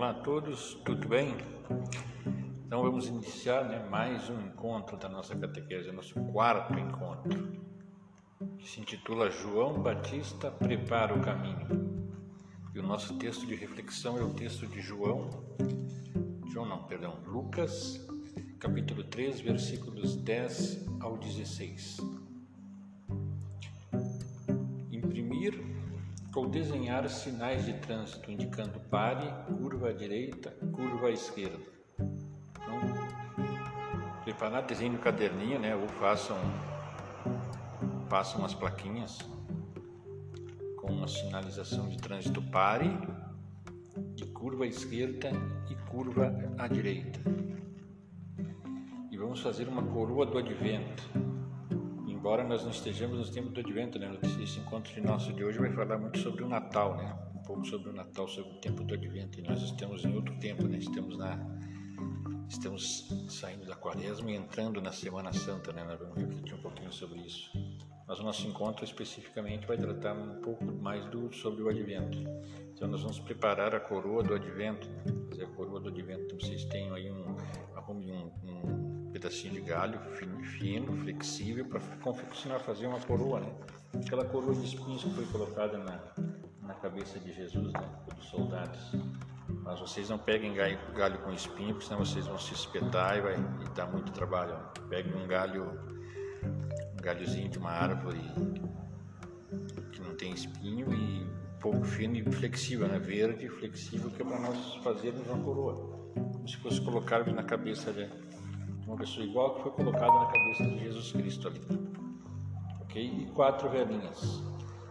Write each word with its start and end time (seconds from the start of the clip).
Olá 0.00 0.12
a 0.12 0.14
todos, 0.14 0.80
tudo 0.82 1.06
bem? 1.06 1.36
Então 2.64 2.80
vamos 2.80 3.06
iniciar 3.06 3.68
né, 3.68 3.86
mais 3.90 4.30
um 4.30 4.40
encontro 4.46 4.96
da 4.96 5.10
nossa 5.10 5.36
catequese, 5.36 5.92
nosso 5.92 6.18
quarto 6.32 6.72
encontro, 6.78 7.52
que 8.56 8.66
se 8.66 8.80
intitula 8.80 9.30
João 9.30 9.82
Batista 9.82 10.50
Prepara 10.50 11.14
o 11.14 11.20
Caminho. 11.20 11.68
E 12.74 12.78
o 12.78 12.82
nosso 12.82 13.18
texto 13.18 13.46
de 13.46 13.54
reflexão 13.54 14.16
é 14.16 14.22
o 14.22 14.32
texto 14.32 14.66
de 14.66 14.80
João, 14.80 15.28
João 16.50 16.64
não, 16.64 16.84
perdão, 16.84 17.18
Lucas, 17.26 18.00
capítulo 18.58 19.04
3, 19.04 19.42
versículos 19.42 20.16
10 20.16 20.86
ao 21.02 21.18
16. 21.18 21.98
Imprimir 24.90 25.70
ou 26.34 26.48
desenhar 26.48 27.08
sinais 27.08 27.64
de 27.64 27.74
trânsito 27.74 28.30
indicando 28.30 28.78
pare, 28.80 29.26
curva 29.80 29.88
à 29.88 29.92
direita, 29.92 30.50
curva 30.72 31.06
à 31.06 31.10
esquerda. 31.10 31.58
Então, 31.98 32.80
preparar 34.22 34.62
desenho 34.66 34.92
no 34.92 34.98
caderninho, 34.98 35.58
né? 35.58 35.74
Ou 35.74 35.88
façam, 35.88 36.36
façam 38.10 38.40
umas 38.40 38.52
plaquinhas 38.52 39.18
com 40.76 40.92
uma 40.92 41.08
sinalização 41.08 41.88
de 41.88 41.96
trânsito 41.96 42.42
pare, 42.42 42.90
de 44.14 44.26
curva 44.26 44.64
à 44.64 44.66
esquerda 44.66 45.30
e 45.70 45.74
curva 45.90 46.30
à 46.58 46.68
direita. 46.68 47.18
E 49.10 49.16
vamos 49.16 49.40
fazer 49.40 49.66
uma 49.66 49.82
coroa 49.82 50.26
do 50.26 50.36
advento 50.36 51.08
embora 52.30 52.44
nós 52.44 52.62
não 52.62 52.70
estejamos 52.70 53.18
nos 53.18 53.30
tempos 53.30 53.52
do 53.52 53.58
Advento, 53.58 53.98
né? 53.98 54.08
Esse 54.40 54.60
encontro 54.60 54.94
de 54.94 55.00
nosso 55.00 55.32
de 55.32 55.42
hoje 55.42 55.58
vai 55.58 55.72
falar 55.72 55.98
muito 55.98 56.16
sobre 56.20 56.44
o 56.44 56.48
Natal, 56.48 56.96
né? 56.96 57.12
Um 57.34 57.42
pouco 57.42 57.64
sobre 57.66 57.90
o 57.90 57.92
Natal, 57.92 58.28
sobre 58.28 58.52
o 58.52 58.60
tempo 58.60 58.84
do 58.84 58.94
Advento. 58.94 59.40
E 59.40 59.42
nós 59.42 59.60
estamos 59.60 60.04
em 60.04 60.14
outro 60.14 60.38
tempo, 60.38 60.62
né? 60.68 60.78
Estamos 60.78 61.18
na 61.18 61.36
estamos 62.48 63.08
saindo 63.28 63.66
da 63.66 63.74
Quaresma 63.74 64.30
e 64.30 64.36
entrando 64.36 64.80
na 64.80 64.92
Semana 64.92 65.32
Santa, 65.32 65.72
né? 65.72 65.82
Nós 65.82 65.98
vamos 65.98 66.22
refletir 66.22 66.54
um 66.54 66.62
pouquinho 66.62 66.92
sobre 66.92 67.18
isso. 67.18 67.50
Mas 68.06 68.20
o 68.20 68.22
nosso 68.22 68.46
encontro 68.46 68.84
especificamente 68.84 69.66
vai 69.66 69.76
tratar 69.76 70.12
um 70.12 70.40
pouco 70.40 70.64
mais 70.64 71.04
do 71.06 71.32
sobre 71.32 71.64
o 71.64 71.68
Advento. 71.68 72.16
Então 72.72 72.86
nós 72.86 73.02
vamos 73.02 73.18
preparar 73.18 73.74
a 73.74 73.80
coroa 73.80 74.22
do 74.22 74.34
Advento, 74.34 74.88
né? 74.88 75.02
fazer 75.30 75.46
a 75.46 75.48
coroa 75.48 75.80
do 75.80 75.88
Advento. 75.88 76.22
Então, 76.26 76.38
vocês 76.38 76.64
têm 76.66 76.92
aí 76.92 77.10
um 77.10 77.36
arrume 77.74 78.12
um, 78.12 78.30
um 78.44 78.79
pedacinho 79.20 79.52
de 79.52 79.60
galho 79.60 80.00
fino, 80.58 80.96
flexível, 81.02 81.66
para 81.66 81.80
confeccionar, 82.02 82.58
fazer 82.60 82.86
uma 82.86 82.98
coroa, 83.00 83.40
né? 83.40 83.52
Aquela 83.94 84.24
coroa 84.24 84.54
de 84.54 84.64
espinhos 84.64 85.04
que 85.04 85.10
foi 85.10 85.26
colocada 85.26 85.76
na, 85.76 86.00
na 86.62 86.74
cabeça 86.74 87.18
de 87.18 87.30
Jesus, 87.32 87.70
né? 87.72 87.88
Pelos 88.08 88.24
soldados. 88.26 88.92
Mas 89.62 89.78
vocês 89.78 90.08
não 90.08 90.18
peguem 90.18 90.54
galho, 90.54 90.78
galho 90.94 91.18
com 91.18 91.32
espinho, 91.32 91.74
porque 91.74 91.86
senão 91.86 92.04
vocês 92.04 92.26
vão 92.26 92.38
se 92.38 92.54
espetar 92.54 93.18
e 93.18 93.20
vai 93.20 93.34
e 93.34 93.76
dar 93.76 93.86
muito 93.86 94.10
trabalho. 94.10 94.54
Né? 94.54 94.64
Peguem 94.88 95.14
um 95.14 95.26
galho, 95.26 95.64
um 96.94 97.02
galhozinho 97.02 97.50
de 97.50 97.58
uma 97.58 97.70
árvore 97.70 98.20
que 99.92 100.00
não 100.00 100.14
tem 100.14 100.32
espinho 100.32 100.92
e 100.94 101.26
pouco 101.60 101.84
fino 101.84 102.16
e 102.16 102.22
flexível, 102.32 102.88
né? 102.88 102.98
Verde, 102.98 103.48
flexível, 103.50 104.10
que 104.10 104.22
é 104.22 104.24
para 104.24 104.40
nós 104.40 104.76
fazermos 104.76 105.26
uma 105.26 105.38
coroa. 105.44 106.00
Como 106.14 106.48
se 106.48 106.56
fosse 106.56 106.80
colocarmos 106.80 107.34
na 107.34 107.42
cabeça 107.42 107.92
de, 107.92 108.08
uma 108.90 108.96
pessoa 108.96 109.24
igual 109.24 109.54
que 109.54 109.62
foi 109.62 109.70
colocada 109.70 110.12
na 110.12 110.26
cabeça 110.26 110.64
de 110.64 110.78
Jesus 110.80 111.12
Cristo 111.12 111.46
ali. 111.46 111.60
Ok? 112.80 113.00
E 113.00 113.26
quatro 113.26 113.70
velinhas, 113.70 114.42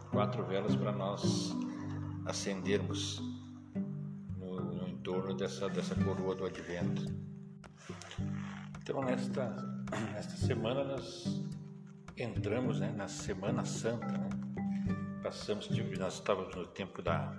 quatro 0.09 0.42
velas 0.45 0.73
para 0.73 0.94
nós 0.94 1.53
acendermos 2.25 3.22
no, 4.38 4.61
no, 4.61 4.88
entorno 4.88 5.33
dessa, 5.33 5.67
dessa 5.70 5.95
coroa 5.95 6.33
do 6.33 6.45
Advento. 6.45 7.14
Então, 8.82 9.04
nesta, 9.04 9.49
nesta 10.14 10.38
semana, 10.38 10.86
nós 10.86 11.43
entramos 12.15 12.80
né, 12.80 12.93
na 12.95 13.09
Semana 13.09 13.65
Santa. 13.65 14.08
Né? 14.08 14.30
Passamos, 15.21 15.67
tipo, 15.67 15.99
nós 15.99 16.14
estávamos 16.14 16.55
no 16.55 16.65
tempo 16.67 17.02
da, 17.02 17.33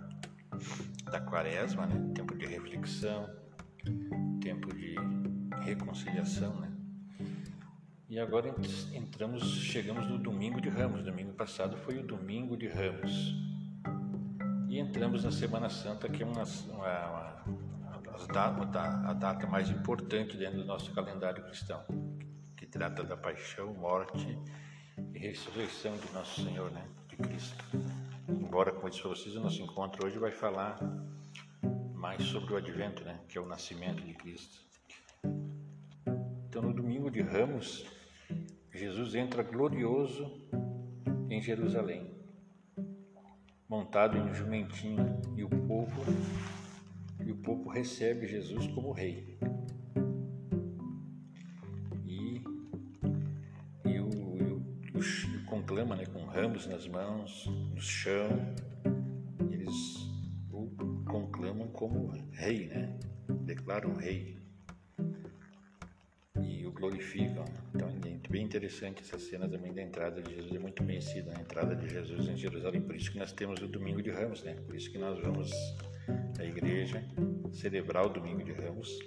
da 1.11 1.21
Quaresma, 1.23 1.87
né? 1.87 2.13
tempo 2.15 2.37
de 2.37 2.45
reflexão, 2.45 3.31
tempo 4.43 4.75
de 4.75 4.90
reconciliação, 5.71 6.55
né? 6.61 6.71
E 8.09 8.19
agora 8.19 8.53
entramos, 8.93 9.43
chegamos 9.43 10.09
no 10.09 10.19
domingo 10.19 10.61
de 10.61 10.69
Ramos. 10.69 11.05
Domingo 11.05 11.33
passado 11.33 11.77
foi 11.77 11.99
o 11.99 12.03
domingo 12.03 12.57
de 12.57 12.67
Ramos. 12.67 13.35
E 14.69 14.79
entramos 14.79 15.23
na 15.23 15.31
Semana 15.31 15.71
Santa, 15.71 16.09
que 16.09 16.23
é 16.23 16.27
uma, 16.27 16.43
uma, 16.69 17.45
uma, 17.47 19.11
a 19.11 19.13
data 19.13 19.47
mais 19.47 19.71
importante 19.71 20.37
dentro 20.37 20.59
do 20.59 20.65
nosso 20.65 20.93
calendário 20.93 21.45
cristão, 21.45 21.85
que 22.57 22.67
trata 22.67 23.05
da 23.05 23.17
paixão, 23.17 23.73
morte 23.75 24.37
e 25.15 25.19
ressurreição 25.19 25.97
de 25.97 26.13
nosso 26.13 26.43
Senhor, 26.43 26.71
né? 26.73 26.85
De 27.09 27.17
Cristo. 27.17 27.65
Embora, 28.29 28.73
como 28.73 28.87
eu 28.87 28.91
disse 28.91 29.03
para 29.03 29.11
vocês, 29.11 29.37
o 29.37 29.41
nosso 29.41 29.63
encontro 29.63 30.05
hoje 30.05 30.19
vai 30.19 30.33
falar 30.33 30.81
mais 31.95 32.25
sobre 32.25 32.55
o 32.55 32.57
advento, 32.57 33.05
né? 33.05 33.21
Que 33.29 33.39
é 33.39 33.41
o 33.41 33.47
nascimento 33.47 34.03
de 34.03 34.15
Cristo. 34.15 34.71
Então, 36.51 36.63
no 36.63 36.75
domingo 36.75 37.09
de 37.13 37.21
Ramos, 37.21 37.87
Jesus 38.75 39.15
entra 39.15 39.41
glorioso 39.41 40.29
em 41.31 41.41
Jerusalém, 41.41 42.11
montado 43.69 44.19
em 44.19 44.23
um 44.23 44.35
jumentinho, 44.35 45.17
e 45.37 45.45
o 45.45 45.49
povo 45.49 46.03
e 47.25 47.31
o 47.31 47.37
povo 47.37 47.71
recebe 47.71 48.27
Jesus 48.27 48.67
como 48.67 48.91
rei. 48.91 49.39
E, 52.05 52.43
e, 53.85 54.01
o, 54.01 54.37
e 54.37 54.43
o, 54.51 54.99
o, 54.99 55.45
conclama 55.47 55.95
né, 55.95 56.05
com 56.07 56.25
ramos 56.25 56.67
nas 56.67 56.89
mãos, 56.89 57.47
no 57.47 57.81
chão, 57.81 58.29
eles 59.53 59.71
o 60.51 60.69
conclamam 61.09 61.69
como 61.69 62.11
rei, 62.33 62.67
né? 62.67 62.99
declaram 63.47 63.95
rei 63.95 64.40
glorificam. 66.81 67.45
Então 67.75 67.89
é 67.89 68.29
bem 68.29 68.43
interessante 68.43 69.03
essa 69.03 69.19
cena 69.19 69.49
também 69.49 69.73
da 69.73 69.83
entrada 69.83 70.23
de 70.23 70.35
Jesus, 70.35 70.55
é 70.55 70.59
muito 70.59 70.83
conhecida 70.83 71.33
a 71.37 71.41
entrada 71.41 71.77
de 71.77 71.89
Jesus 71.89 72.29
em 72.29 72.37
Jerusalém, 72.37 72.81
por 72.81 72.97
isso 72.97 73.13
que 73.13 73.19
nós 73.19 73.33
temos 73.33 73.61
o 73.61 73.69
Domingo 73.69 74.03
de 74.03 74.11
Ramos, 74.11 74.43
né? 74.43 74.55
Por 74.67 74.75
isso 74.75 74.91
que 74.91 74.99
nós 74.99 75.21
vamos 75.21 75.51
à 76.39 76.45
igreja 76.45 77.05
celebrar 77.53 78.07
o 78.07 78.09
Domingo 78.09 78.43
de 78.43 78.53
Ramos, 78.53 78.99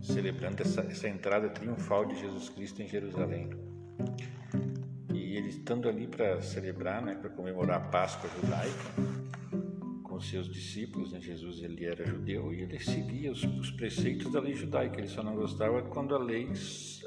celebrando 0.00 0.62
essa, 0.62 0.82
essa 0.82 1.08
entrada 1.08 1.48
triunfal 1.48 2.06
de 2.06 2.18
Jesus 2.18 2.48
Cristo 2.48 2.80
em 2.80 2.88
Jerusalém. 2.88 3.50
E 5.12 5.36
ele 5.36 5.48
estando 5.48 5.88
ali 5.88 6.06
para 6.06 6.40
celebrar, 6.40 7.02
né, 7.02 7.14
para 7.14 7.30
comemorar 7.30 7.78
a 7.78 7.80
Páscoa 7.80 8.30
judaica, 8.40 9.31
seus 10.22 10.48
discípulos, 10.48 11.12
né? 11.12 11.20
Jesus 11.20 11.62
ele 11.62 11.84
era 11.84 12.04
judeu 12.04 12.52
e 12.52 12.62
ele 12.62 12.78
seguia 12.78 13.30
os, 13.30 13.42
os, 13.42 13.70
preceitos 13.70 14.30
da 14.32 14.40
lei 14.40 14.54
judaica. 14.54 14.98
Ele 14.98 15.08
só 15.08 15.22
não 15.22 15.34
gostava 15.34 15.82
quando 15.82 16.14
a 16.14 16.18
lei 16.18 16.48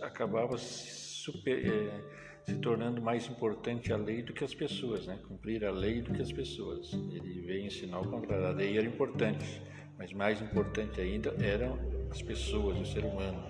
acabava 0.01 0.57
super, 0.57 1.65
é, 1.65 2.01
se 2.45 2.55
tornando 2.57 3.01
mais 3.01 3.27
importante 3.27 3.91
a 3.91 3.97
lei 3.97 4.21
do 4.21 4.33
que 4.33 4.43
as 4.43 4.53
pessoas, 4.53 5.07
né? 5.07 5.19
Cumprir 5.27 5.65
a 5.65 5.71
lei 5.71 6.01
do 6.01 6.13
que 6.13 6.21
as 6.21 6.31
pessoas. 6.31 6.93
Ele 6.93 7.41
veio 7.41 7.65
ensinar 7.65 7.99
o 7.99 8.07
contrário. 8.07 8.47
A 8.47 8.51
lei 8.51 8.77
era 8.77 8.85
importante, 8.85 9.61
mas 9.97 10.13
mais 10.13 10.41
importante 10.41 11.01
ainda 11.01 11.35
eram 11.43 11.79
as 12.11 12.21
pessoas, 12.21 12.79
o 12.79 12.85
ser 12.85 13.03
humano. 13.03 13.41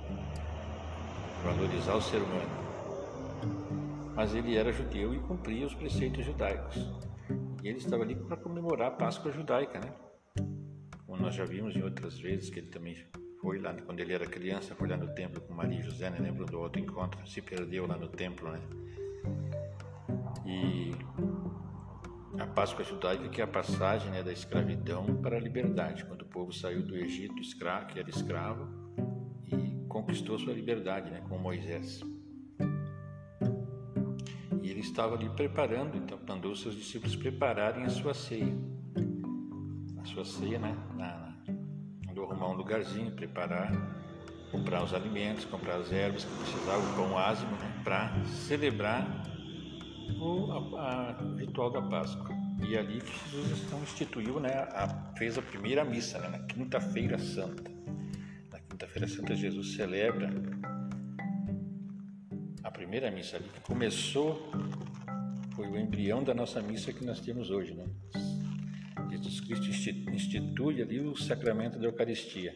Valorizar 1.43 1.95
o 1.95 2.01
ser 2.01 2.17
humano. 2.17 2.65
Mas 4.15 4.33
ele 4.33 4.55
era 4.55 4.71
judeu 4.71 5.13
e 5.13 5.19
cumpria 5.19 5.65
os 5.67 5.73
preceitos 5.73 6.25
judaicos. 6.25 6.77
E 7.65 7.67
ele 7.67 7.79
estava 7.79 8.03
ali 8.03 8.13
para 8.13 8.37
comemorar 8.37 8.89
a 8.89 8.91
Páscoa 8.91 9.31
judaica, 9.31 9.79
né? 9.79 9.91
Como 11.07 11.19
nós 11.19 11.33
já 11.33 11.45
vimos 11.45 11.75
em 11.75 11.81
outras 11.81 12.19
vezes 12.19 12.51
que 12.51 12.59
ele 12.59 12.67
também 12.67 12.95
foi 13.41 13.57
lá 13.57 13.73
quando 13.73 13.99
ele 14.01 14.13
era 14.13 14.27
criança, 14.27 14.75
foi 14.75 14.87
lá 14.87 14.95
no 14.95 15.15
templo 15.15 15.41
com 15.41 15.51
Maria 15.51 15.79
e 15.79 15.81
José, 15.81 16.11
né? 16.11 16.19
Lembram 16.19 16.45
do 16.45 16.59
outro 16.59 16.79
encontro? 16.79 17.27
Se 17.27 17.41
perdeu 17.41 17.87
lá 17.87 17.97
no 17.97 18.07
templo, 18.07 18.51
né? 18.51 18.61
E 20.45 20.91
a 22.39 22.45
Páscoa 22.45 22.85
judaica 22.85 23.29
que 23.29 23.41
é 23.41 23.43
a 23.43 23.47
passagem 23.47 24.11
né, 24.11 24.21
da 24.21 24.31
escravidão 24.31 25.03
para 25.23 25.37
a 25.37 25.39
liberdade, 25.39 26.05
quando 26.05 26.21
o 26.21 26.25
povo 26.25 26.53
saiu 26.53 26.83
do 26.83 26.95
Egito, 26.95 27.41
escravo, 27.41 27.87
que 27.87 27.97
era 27.97 28.11
escravo, 28.11 28.67
e 29.43 29.87
conquistou 29.87 30.37
sua 30.37 30.53
liberdade, 30.53 31.09
né, 31.09 31.23
com 31.27 31.39
Moisés. 31.39 32.03
E 34.65 34.71
ele 34.71 34.79
estava 34.79 35.13
ali 35.13 35.29
preparando, 35.29 35.95
então 35.95 36.17
mandou 36.27 36.55
seus 36.55 36.73
discípulos 36.73 37.15
prepararem 37.15 37.83
a 37.83 37.89
sua 37.89 38.15
ceia. 38.15 38.51
A 39.99 40.05
sua 40.05 40.25
ceia, 40.25 40.57
né? 40.57 40.75
Na, 40.95 41.37
mandou 42.07 42.25
arrumar 42.25 42.49
um 42.49 42.53
lugarzinho, 42.53 43.11
preparar, 43.11 43.71
comprar 44.51 44.83
os 44.83 44.91
alimentos, 44.91 45.45
comprar 45.45 45.75
as 45.75 45.91
ervas 45.91 46.25
que 46.25 46.35
precisavam, 46.37 46.83
o 46.83 46.95
pão 46.95 47.15
ázimo, 47.15 47.51
né? 47.51 47.81
Para 47.83 48.25
celebrar 48.25 49.05
o 50.19 50.51
a, 50.51 51.11
a 51.11 51.35
ritual 51.37 51.69
da 51.69 51.83
Páscoa. 51.83 52.35
E 52.67 52.75
ali 52.75 53.03
Jesus 53.29 53.65
então 53.67 53.79
instituiu, 53.83 54.39
né, 54.39 54.49
a, 54.71 54.87
fez 55.15 55.37
a 55.37 55.43
primeira 55.43 55.85
missa, 55.85 56.17
né, 56.17 56.27
na 56.27 56.39
Quinta-feira 56.39 57.19
Santa. 57.19 57.71
Na 58.51 58.59
Quinta-feira 58.61 59.07
Santa 59.07 59.35
Jesus 59.35 59.75
celebra 59.75 60.33
primeira 62.75 63.09
missa 63.09 63.37
ali, 63.37 63.47
que 63.47 63.61
começou, 63.61 64.51
foi 65.55 65.65
o 65.65 65.77
embrião 65.77 66.21
da 66.21 66.33
nossa 66.33 66.61
missa 66.61 66.91
que 66.91 67.05
nós 67.05 67.21
temos 67.21 67.49
hoje, 67.49 67.73
né? 67.73 67.85
Jesus 69.09 69.39
Cristo 69.39 69.69
institui 70.11 70.81
ali 70.81 70.99
o 70.99 71.15
sacramento 71.15 71.79
da 71.79 71.85
Eucaristia. 71.85 72.53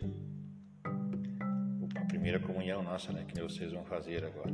A 1.96 2.06
primeira 2.06 2.38
comunhão 2.38 2.84
nossa, 2.84 3.14
né, 3.14 3.24
que 3.26 3.42
vocês 3.42 3.72
vão 3.72 3.86
fazer 3.86 4.26
agora. 4.26 4.54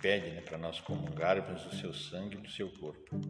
Pede 0.00 0.30
né, 0.30 0.40
para 0.40 0.56
nós 0.56 0.80
comungarmos 0.80 1.64
do 1.64 1.74
seu 1.74 1.92
sangue 1.92 2.36
e 2.36 2.40
do 2.40 2.48
seu 2.48 2.70
corpo. 2.70 3.20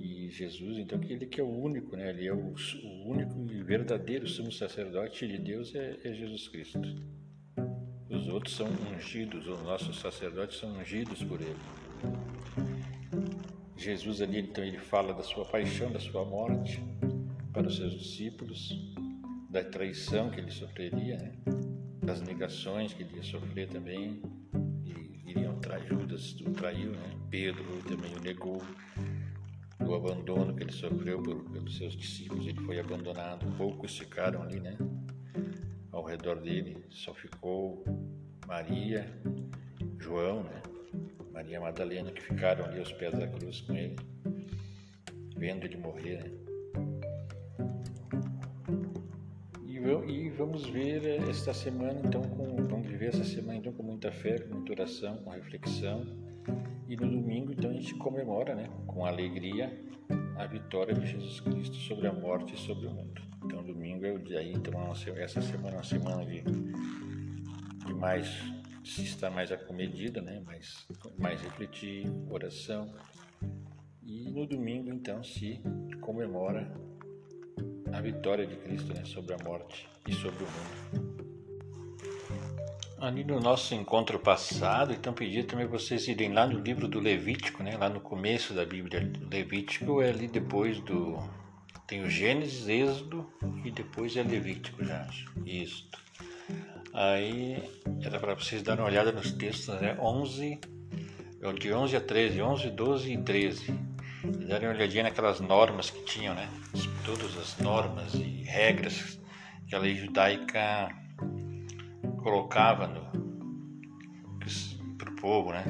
E 0.00 0.28
Jesus, 0.28 0.78
então, 0.78 0.98
que 0.98 1.12
ele 1.12 1.26
que 1.26 1.40
é 1.40 1.44
o 1.44 1.56
único, 1.56 1.96
né, 1.96 2.10
ele 2.10 2.26
é 2.26 2.32
o, 2.32 2.52
o 2.82 3.08
único 3.08 3.48
e 3.48 3.62
verdadeiro 3.62 4.26
sumo 4.26 4.50
sacerdote 4.50 5.28
de 5.28 5.38
Deus 5.38 5.72
é, 5.72 6.00
é 6.02 6.12
Jesus 6.12 6.48
Cristo. 6.48 7.13
Os 8.24 8.30
outros 8.30 8.56
são 8.56 8.66
ungidos, 8.66 9.46
os 9.46 9.62
nossos 9.62 10.00
sacerdotes 10.00 10.58
são 10.58 10.70
ungidos 10.78 11.22
por 11.22 11.42
ele. 11.42 11.58
Jesus 13.76 14.22
ali, 14.22 14.40
então, 14.40 14.64
ele 14.64 14.78
fala 14.78 15.12
da 15.12 15.22
sua 15.22 15.44
paixão, 15.44 15.92
da 15.92 16.00
sua 16.00 16.24
morte 16.24 16.82
para 17.52 17.66
os 17.66 17.76
seus 17.76 17.92
discípulos, 17.92 18.72
da 19.50 19.62
traição 19.62 20.30
que 20.30 20.40
ele 20.40 20.50
sofreria, 20.50 21.18
né? 21.18 21.32
das 22.02 22.22
negações 22.22 22.94
que 22.94 23.02
ele 23.02 23.14
ia 23.16 23.22
sofrer 23.22 23.68
também, 23.68 24.22
e 24.82 25.30
iriam 25.30 25.58
trair, 25.60 25.86
Judas 25.86 26.34
o 26.40 26.50
traiu, 26.50 26.92
né? 26.92 27.14
Pedro 27.28 27.62
também 27.86 28.14
o 28.14 28.20
negou, 28.20 28.62
do 29.78 29.94
abandono 29.94 30.54
que 30.54 30.62
ele 30.62 30.72
sofreu 30.72 31.22
por, 31.22 31.44
pelos 31.50 31.76
seus 31.76 31.94
discípulos, 31.94 32.46
ele 32.46 32.60
foi 32.60 32.80
abandonado, 32.80 33.44
poucos 33.58 33.98
ficaram 33.98 34.42
ali, 34.42 34.60
né? 34.60 34.78
Ao 35.92 36.02
redor 36.02 36.40
dele, 36.40 36.84
só 36.88 37.12
ficou 37.12 37.84
Maria, 38.46 39.06
João, 39.98 40.42
né? 40.44 40.62
Maria 41.32 41.60
Madalena, 41.60 42.10
que 42.10 42.22
ficaram 42.22 42.64
ali 42.64 42.78
aos 42.78 42.92
pés 42.92 43.18
da 43.18 43.26
cruz 43.26 43.60
com 43.62 43.74
ele, 43.74 43.96
vendo 45.36 45.64
ele 45.64 45.76
morrer. 45.76 46.22
Né? 46.22 46.44
E, 50.06 50.30
vamos 50.30 50.64
ver 50.66 51.04
esta 51.28 51.52
semana, 51.52 52.00
então, 52.02 52.22
com, 52.22 52.56
vamos 52.68 52.88
viver 52.88 53.08
essa 53.08 53.24
semana 53.24 53.58
então 53.58 53.70
com 53.72 53.82
muita 53.82 54.10
fé, 54.10 54.38
com 54.38 54.54
muita 54.54 54.72
oração, 54.72 55.18
com 55.18 55.30
reflexão. 55.30 56.06
E 56.88 56.96
no 56.96 57.06
domingo, 57.06 57.52
então, 57.52 57.70
a 57.70 57.74
gente 57.74 57.94
comemora, 57.96 58.54
né, 58.54 58.68
com 58.86 59.04
alegria, 59.04 59.78
a 60.36 60.46
vitória 60.46 60.94
de 60.94 61.06
Jesus 61.06 61.40
Cristo 61.40 61.76
sobre 61.76 62.06
a 62.06 62.12
morte 62.12 62.54
e 62.54 62.58
sobre 62.58 62.86
o 62.86 62.90
mundo. 62.90 63.20
Então, 63.44 63.62
domingo 63.62 64.06
é 64.06 64.12
o 64.12 64.18
dia 64.18 64.42
então, 64.42 64.72
essa 65.16 65.42
semana 65.42 65.72
é 65.72 65.78
uma 65.78 65.84
semana 65.84 66.24
de 66.24 66.42
mais 68.04 68.28
se 68.84 69.02
está 69.02 69.30
mais 69.30 69.50
acomedida, 69.50 70.20
né? 70.20 70.42
mais, 70.44 70.86
mais 71.18 71.40
refletir, 71.40 72.06
oração. 72.28 72.94
E 74.02 74.30
no 74.30 74.46
domingo, 74.46 74.92
então, 74.92 75.24
se 75.24 75.62
comemora 76.02 76.70
a 77.90 78.00
vitória 78.02 78.46
de 78.46 78.56
Cristo 78.56 78.92
né? 78.92 79.02
sobre 79.06 79.34
a 79.34 79.38
morte 79.42 79.88
e 80.06 80.12
sobre 80.12 80.44
o 80.44 80.46
mundo. 80.46 81.14
Ali 82.98 83.24
no 83.24 83.40
nosso 83.40 83.74
encontro 83.74 84.18
passado, 84.18 84.92
então 84.92 85.14
pedi 85.14 85.42
também 85.42 85.66
vocês 85.66 86.06
irem 86.06 86.32
lá 86.32 86.46
no 86.46 86.58
livro 86.58 86.86
do 86.86 87.00
Levítico, 87.00 87.62
né? 87.62 87.74
lá 87.78 87.88
no 87.88 88.00
começo 88.00 88.52
da 88.52 88.66
Bíblia. 88.66 89.10
Levítico 89.30 90.02
é 90.02 90.10
ali 90.10 90.28
depois 90.28 90.78
do. 90.80 91.18
Tem 91.86 92.02
o 92.02 92.10
Gênesis, 92.10 92.68
Êxodo 92.68 93.26
e 93.64 93.70
depois 93.70 94.14
é 94.16 94.22
Levítico 94.22 94.84
já. 94.84 95.06
Isso. 95.44 95.88
Aí 96.94 97.62
era 98.04 98.20
para 98.20 98.34
vocês 98.34 98.62
darem 98.62 98.82
uma 98.82 98.90
olhada 98.90 99.10
nos 99.10 99.32
textos, 99.32 99.80
né? 99.80 99.96
11, 99.98 100.60
de 101.58 101.72
11 101.72 101.96
a 101.96 102.00
13, 102.00 102.42
11, 102.42 102.70
12 102.70 103.12
e 103.12 103.18
13. 103.18 103.74
E 104.24 104.44
darem 104.46 104.68
uma 104.68 104.74
olhadinha 104.74 105.04
naquelas 105.04 105.40
normas 105.40 105.90
que 105.90 106.02
tinham, 106.04 106.34
né? 106.34 106.48
Todas 107.04 107.36
as 107.38 107.58
normas 107.58 108.14
e 108.14 108.42
regras 108.44 109.18
que 109.66 109.74
a 109.74 109.78
lei 109.78 109.94
judaica 109.94 110.94
colocava 112.22 112.88
para 114.98 115.10
o 115.10 115.16
povo, 115.16 115.52
né? 115.52 115.64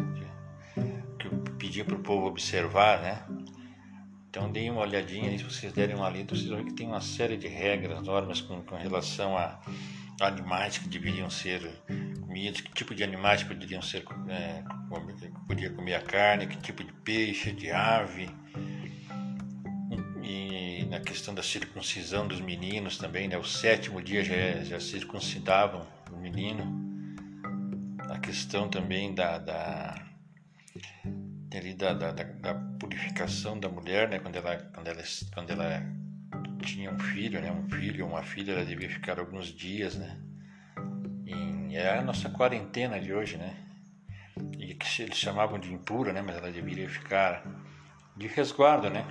Que 1.18 1.28
pedia 1.56 1.84
para 1.84 1.96
o 1.96 2.00
povo 2.00 2.26
observar, 2.26 3.00
né? 3.00 3.24
Então 4.28 4.50
deem 4.50 4.70
uma 4.70 4.80
olhadinha 4.80 5.30
aí, 5.30 5.38
se 5.38 5.44
vocês 5.44 5.72
derem 5.72 5.94
uma 5.94 6.10
lida, 6.10 6.34
vocês 6.34 6.48
vão 6.48 6.58
ver 6.58 6.64
que 6.64 6.74
tem 6.74 6.88
uma 6.88 7.00
série 7.00 7.36
de 7.36 7.46
regras, 7.46 8.02
normas 8.02 8.40
com, 8.40 8.60
com 8.62 8.74
relação 8.74 9.38
a 9.38 9.60
animais 10.20 10.78
que 10.78 10.88
deveriam 10.88 11.30
ser 11.30 11.62
comidos, 12.34 12.60
que 12.62 12.72
tipo 12.72 12.92
de 12.96 13.04
animais 13.04 13.44
poderiam 13.44 13.80
ser 13.80 14.04
é, 14.28 14.64
podia 15.46 15.70
comer 15.70 15.94
a 15.94 16.02
carne, 16.02 16.48
que 16.48 16.56
tipo 16.56 16.82
de 16.82 16.92
peixe, 16.92 17.52
de 17.52 17.70
ave. 17.70 18.28
E 20.20 20.84
na 20.90 20.98
questão 20.98 21.32
da 21.32 21.44
circuncisão 21.44 22.26
dos 22.26 22.40
meninos 22.40 22.98
também, 22.98 23.28
né? 23.28 23.38
O 23.38 23.44
sétimo 23.44 24.02
dia 24.02 24.24
já, 24.24 24.64
já 24.64 24.80
circuncidavam 24.80 25.86
o 26.10 26.16
menino. 26.16 26.64
A 28.10 28.18
questão 28.18 28.68
também 28.68 29.14
da, 29.14 29.38
da 29.38 29.94
da, 31.86 31.94
da, 31.94 32.10
da, 32.10 32.54
purificação 32.80 33.60
da 33.60 33.68
mulher, 33.68 34.08
né? 34.08 34.18
Quando 34.18 34.34
ela, 34.34 34.56
quando 34.74 34.88
ela, 34.88 35.02
quando 35.32 35.50
ela 35.50 35.82
tinha 36.64 36.90
um 36.90 36.98
filho, 36.98 37.40
né? 37.40 37.52
Um 37.52 37.70
filho 37.70 38.04
ou 38.04 38.10
uma 38.10 38.24
filha, 38.24 38.52
ela 38.52 38.64
devia 38.64 38.90
ficar 38.90 39.20
alguns 39.20 39.46
dias, 39.54 39.94
né? 39.94 40.18
É 41.76 41.98
a 41.98 42.02
nossa 42.02 42.28
quarentena 42.28 43.00
de 43.00 43.12
hoje, 43.12 43.36
né? 43.36 43.56
E 44.58 44.74
que 44.74 45.02
eles 45.02 45.18
chamavam 45.18 45.58
de 45.58 45.72
impura, 45.72 46.12
né? 46.12 46.22
Mas 46.22 46.36
ela 46.36 46.50
deveria 46.50 46.88
ficar 46.88 47.44
de 48.16 48.28
resguardo, 48.28 48.88
né? 48.88 49.04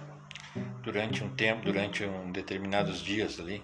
Durante 0.81 1.23
um 1.23 1.35
tempo, 1.35 1.65
durante 1.65 2.05
um 2.05 2.31
determinados 2.31 3.01
dias 3.01 3.39
ali. 3.39 3.61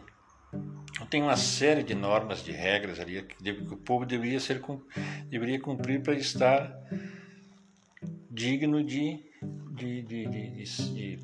Então, 0.91 1.07
tem 1.07 1.23
uma 1.23 1.37
série 1.37 1.81
de 1.81 1.95
normas, 1.95 2.43
de 2.43 2.51
regras 2.51 2.99
ali 2.99 3.21
que, 3.23 3.53
que 3.53 3.73
o 3.73 3.77
povo 3.77 4.05
deveria 4.05 4.39
ser 4.39 4.61
deveria 5.29 5.59
cumprir 5.61 6.03
para 6.03 6.15
estar 6.15 6.69
digno 8.29 8.83
de, 8.83 9.17
de, 9.71 10.01
de, 10.01 10.27
de 10.27 11.19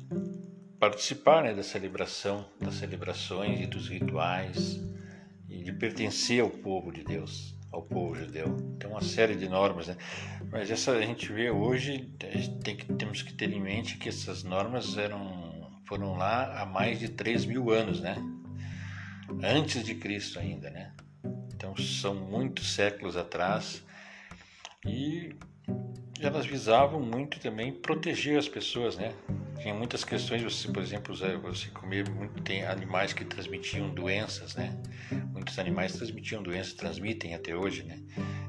participar 0.78 1.42
né, 1.42 1.54
da 1.54 1.62
celebração, 1.62 2.48
das 2.60 2.74
celebrações 2.74 3.60
e 3.60 3.66
dos 3.66 3.88
rituais 3.88 4.80
e 5.48 5.62
de 5.62 5.72
pertencer 5.72 6.40
ao 6.40 6.50
povo 6.50 6.92
de 6.92 7.04
Deus, 7.04 7.55
ao 7.76 7.82
povo 7.82 8.14
judeu. 8.14 8.56
Tem 8.78 8.90
uma 8.90 9.02
série 9.02 9.36
de 9.36 9.48
normas, 9.48 9.88
né? 9.88 9.96
Mas 10.50 10.70
essa 10.70 10.92
a 10.92 11.02
gente 11.02 11.30
vê 11.32 11.50
hoje, 11.50 12.10
tem 12.62 12.76
que, 12.76 12.92
temos 12.94 13.22
que 13.22 13.34
ter 13.34 13.52
em 13.52 13.60
mente 13.60 13.98
que 13.98 14.08
essas 14.08 14.42
normas 14.42 14.96
eram, 14.96 15.70
foram 15.86 16.16
lá 16.16 16.60
há 16.60 16.66
mais 16.66 16.98
de 16.98 17.08
3 17.08 17.44
mil 17.44 17.70
anos, 17.70 18.00
né? 18.00 18.16
Antes 19.42 19.84
de 19.84 19.94
Cristo 19.94 20.38
ainda, 20.38 20.70
né? 20.70 20.92
Então 21.54 21.76
são 21.76 22.14
muitos 22.14 22.72
séculos 22.72 23.16
atrás 23.16 23.84
e 24.86 25.36
elas 26.20 26.46
visavam 26.46 27.00
muito 27.00 27.38
também 27.40 27.72
proteger 27.72 28.38
as 28.38 28.48
pessoas, 28.48 28.96
né? 28.96 29.12
Tinha 29.60 29.74
muitas 29.74 30.04
questões, 30.04 30.42
você, 30.42 30.68
por 30.68 30.82
exemplo, 30.82 31.14
você 31.14 31.68
comer 31.70 32.08
muito, 32.08 32.42
tem 32.42 32.64
animais 32.64 33.12
que 33.12 33.24
transmitiam 33.24 33.90
doenças, 33.90 34.54
né? 34.54 34.80
Muitos 35.32 35.58
animais 35.58 35.92
transmitiam 35.92 36.42
doenças, 36.42 36.74
transmitem 36.74 37.34
até 37.34 37.54
hoje, 37.54 37.82
né? 37.82 37.98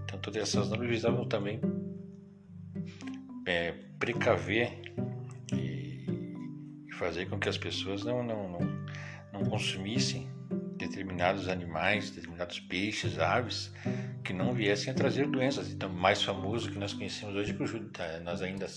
Então 0.03 0.19
todas 0.19 0.41
essas 0.41 0.69
normas 0.69 0.87
visavam 0.87 1.27
também 1.27 1.59
é, 3.45 3.73
precaver 3.99 4.79
e, 5.51 6.05
e, 6.87 6.93
fazer 6.93 7.27
com 7.27 7.39
que 7.39 7.49
as 7.49 7.57
pessoas 7.57 8.03
não, 8.03 8.23
não, 8.23 8.49
não, 8.49 8.85
não 9.33 9.43
consumissem 9.45 10.29
determinados 10.77 11.47
animais, 11.47 12.11
determinados 12.11 12.59
peixes, 12.59 13.17
aves, 13.17 13.71
que 14.27 14.33
não 14.33 14.53
viessem 14.53 14.91
a 14.91 14.93
trazer 14.93 15.25
doenças. 15.25 15.71
Então, 15.71 15.87
mais 15.89 16.21
famoso 16.21 16.69
que 16.69 16.77
nós 16.77 16.93
conhecemos 16.93 17.33
hoje, 17.33 17.53
que 17.53 17.63
o, 17.63 17.89
tá, 17.89 18.19
nós 18.19 18.41
ainda 18.41 18.67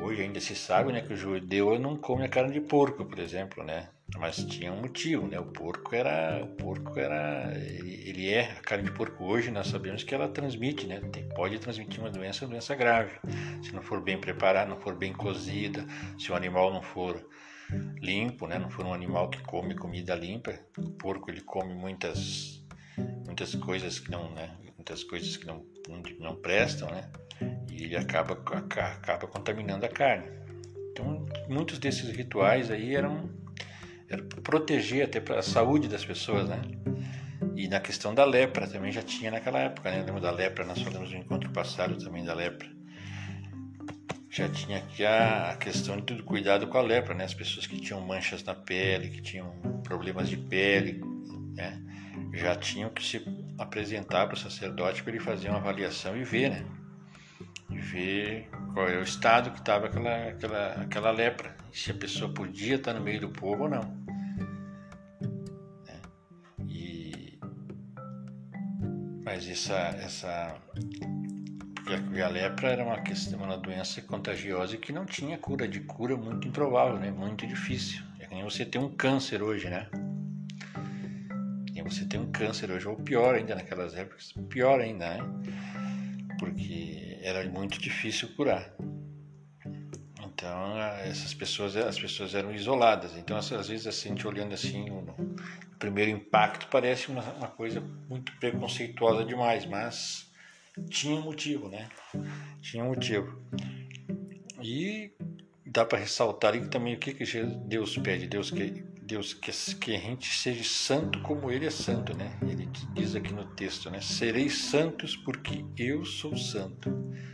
hoje 0.00 0.22
ainda 0.22 0.40
se 0.40 0.56
sabe, 0.56 0.92
né, 0.92 1.00
que 1.02 1.12
o 1.12 1.16
judeu 1.16 1.78
não 1.78 1.96
come 1.96 2.24
a 2.24 2.28
carne 2.28 2.52
de 2.52 2.60
porco, 2.60 3.04
por 3.04 3.18
exemplo, 3.20 3.62
né? 3.62 3.88
Mas 4.18 4.44
tinha 4.44 4.72
um 4.72 4.80
motivo, 4.80 5.28
né? 5.28 5.38
O 5.38 5.46
porco 5.46 5.94
era, 5.94 6.42
o 6.42 6.48
porco 6.48 6.98
era, 6.98 7.52
ele 7.56 8.28
é 8.28 8.50
a 8.50 8.60
carne 8.60 8.84
de 8.84 8.92
porco 8.92 9.24
hoje. 9.24 9.52
Nós 9.52 9.68
sabemos 9.68 10.02
que 10.02 10.12
ela 10.12 10.28
transmite, 10.28 10.84
né? 10.84 11.00
Tem, 11.12 11.28
pode 11.28 11.56
transmitir 11.60 12.00
uma 12.00 12.10
doença, 12.10 12.44
uma 12.44 12.50
doença 12.50 12.74
grave, 12.74 13.12
se 13.62 13.72
não 13.72 13.82
for 13.82 14.00
bem 14.00 14.18
preparada, 14.18 14.68
não 14.68 14.80
for 14.80 14.96
bem 14.96 15.12
cozida, 15.12 15.86
se 16.18 16.32
o 16.32 16.34
animal 16.34 16.72
não 16.72 16.82
for 16.82 17.24
limpo, 18.00 18.48
né? 18.48 18.58
Não 18.58 18.68
for 18.68 18.84
um 18.84 18.92
animal 18.92 19.30
que 19.30 19.40
come 19.42 19.76
comida 19.76 20.12
limpa. 20.16 20.58
O 20.76 20.90
porco 20.90 21.30
ele 21.30 21.40
come 21.40 21.72
muitas 21.72 22.59
muitas 23.24 23.54
coisas 23.54 23.98
que 23.98 24.10
não, 24.10 24.30
né? 24.32 24.56
Muitas 24.76 25.04
coisas 25.04 25.36
que 25.36 25.46
não 25.46 25.64
não, 26.18 26.36
prestam, 26.36 26.88
né? 26.90 27.10
E 27.70 27.84
ele 27.84 27.96
acaba 27.96 28.34
acaba 28.34 29.26
contaminando 29.26 29.84
a 29.86 29.88
carne. 29.88 30.28
Então, 30.92 31.26
muitos 31.48 31.78
desses 31.78 32.10
rituais 32.10 32.70
aí 32.70 32.94
eram, 32.94 33.30
eram 34.08 34.26
proteger 34.28 35.04
até 35.04 35.20
para 35.20 35.38
a 35.38 35.42
saúde 35.42 35.88
das 35.88 36.04
pessoas, 36.04 36.48
né? 36.48 36.60
E 37.56 37.68
na 37.68 37.80
questão 37.80 38.14
da 38.14 38.24
lepra 38.24 38.66
também 38.66 38.92
já 38.92 39.02
tinha 39.02 39.30
naquela 39.30 39.58
época, 39.60 39.90
né? 39.90 40.02
Lembra 40.02 40.20
da 40.20 40.30
lepra? 40.30 40.64
Nós 40.64 40.80
falamos 40.80 41.10
no 41.10 41.18
encontro 41.18 41.50
passado 41.50 41.96
também 42.02 42.24
da 42.24 42.34
lepra. 42.34 42.68
Já 44.28 44.48
tinha 44.48 44.78
aqui 44.78 45.04
a 45.04 45.56
questão 45.58 46.00
de 46.00 46.22
cuidado 46.22 46.68
com 46.68 46.78
a 46.78 46.82
lepra, 46.82 47.14
né? 47.14 47.24
As 47.24 47.34
pessoas 47.34 47.66
que 47.66 47.80
tinham 47.80 48.00
manchas 48.00 48.44
na 48.44 48.54
pele, 48.54 49.08
que 49.08 49.20
tinham 49.20 49.50
problemas 49.82 50.28
de 50.28 50.36
pele, 50.36 51.00
né? 51.54 51.82
Já 52.32 52.54
tinham 52.54 52.90
que 52.90 53.02
se 53.02 53.24
apresentar 53.58 54.26
para 54.26 54.34
o 54.34 54.38
sacerdote 54.38 55.02
para 55.02 55.12
ele 55.12 55.22
fazer 55.22 55.48
uma 55.48 55.58
avaliação 55.58 56.16
e 56.16 56.24
ver, 56.24 56.50
né? 56.50 56.66
E 57.70 57.78
ver 57.78 58.48
qual 58.72 58.88
é 58.88 58.98
o 58.98 59.02
estado 59.02 59.50
que 59.50 59.58
estava 59.58 59.86
aquela, 59.86 60.28
aquela, 60.28 60.72
aquela 60.82 61.10
lepra, 61.10 61.56
e 61.72 61.78
se 61.78 61.90
a 61.90 61.94
pessoa 61.94 62.32
podia 62.32 62.76
estar 62.76 62.94
no 62.94 63.00
meio 63.00 63.20
do 63.20 63.28
povo 63.28 63.64
ou 63.64 63.68
não. 63.68 64.00
Mas 69.30 69.48
essa, 69.48 69.74
essa 70.02 70.56
porque 71.84 72.20
a 72.20 72.28
lepra 72.28 72.70
era 72.70 72.84
uma 72.84 73.00
questão, 73.00 73.38
uma 73.38 73.56
doença 73.56 74.02
contagiosa 74.02 74.76
que 74.76 74.92
não 74.92 75.06
tinha 75.06 75.38
cura, 75.38 75.68
de 75.68 75.78
cura 75.80 76.16
muito 76.16 76.48
improvável, 76.48 76.98
né? 76.98 77.12
Muito 77.12 77.46
difícil. 77.46 78.02
É 78.18 78.26
que 78.26 78.34
nem 78.34 78.42
você 78.42 78.64
tem 78.64 78.80
um 78.80 78.88
câncer 78.88 79.40
hoje, 79.40 79.70
né? 79.70 79.88
Você 81.90 82.04
tem 82.04 82.20
um 82.20 82.30
câncer 82.30 82.70
hoje, 82.70 82.86
ou 82.86 82.96
pior 82.96 83.34
ainda 83.34 83.54
naquelas 83.56 83.94
épocas, 83.94 84.32
pior 84.48 84.80
ainda, 84.80 85.16
né? 85.16 85.18
Porque 86.38 87.18
era 87.20 87.44
muito 87.50 87.80
difícil 87.80 88.28
curar. 88.36 88.72
Então 90.22 90.78
essas 91.02 91.34
pessoas, 91.34 91.76
as 91.76 91.98
pessoas 91.98 92.34
eram 92.34 92.54
isoladas. 92.54 93.16
Então 93.16 93.36
às 93.36 93.48
vezes 93.68 93.86
assim, 93.86 94.10
a 94.10 94.12
gente 94.12 94.26
olhando 94.26 94.54
assim, 94.54 94.88
no 94.88 95.36
primeiro 95.78 96.10
impacto 96.12 96.68
parece 96.68 97.08
uma, 97.08 97.22
uma 97.32 97.48
coisa 97.48 97.82
muito 98.08 98.34
preconceituosa 98.38 99.24
demais, 99.24 99.66
mas 99.66 100.30
tinha 100.88 101.20
motivo, 101.20 101.68
né? 101.68 101.88
Tinha 102.62 102.84
motivo. 102.84 103.42
E 104.62 105.12
dá 105.66 105.84
para 105.84 105.98
ressaltar 105.98 106.54
aí 106.54 106.68
também 106.68 106.94
o 106.94 106.98
que, 106.98 107.12
que 107.12 107.24
Deus 107.66 107.98
pede. 107.98 108.26
Deus 108.26 108.50
que 108.50 108.84
Deus 109.10 109.34
quer 109.34 109.52
que 109.80 109.96
a 109.96 109.98
gente 109.98 110.32
seja 110.32 110.62
santo 110.62 111.20
como 111.22 111.50
Ele 111.50 111.66
é 111.66 111.70
santo, 111.70 112.16
né? 112.16 112.38
Ele 112.42 112.66
diz 112.94 113.16
aqui 113.16 113.32
no 113.32 113.44
texto, 113.44 113.90
né? 113.90 114.00
Sereis 114.00 114.56
santos 114.58 115.16
porque 115.16 115.64
eu 115.76 116.04
sou 116.04 116.36
santo. 116.36 116.88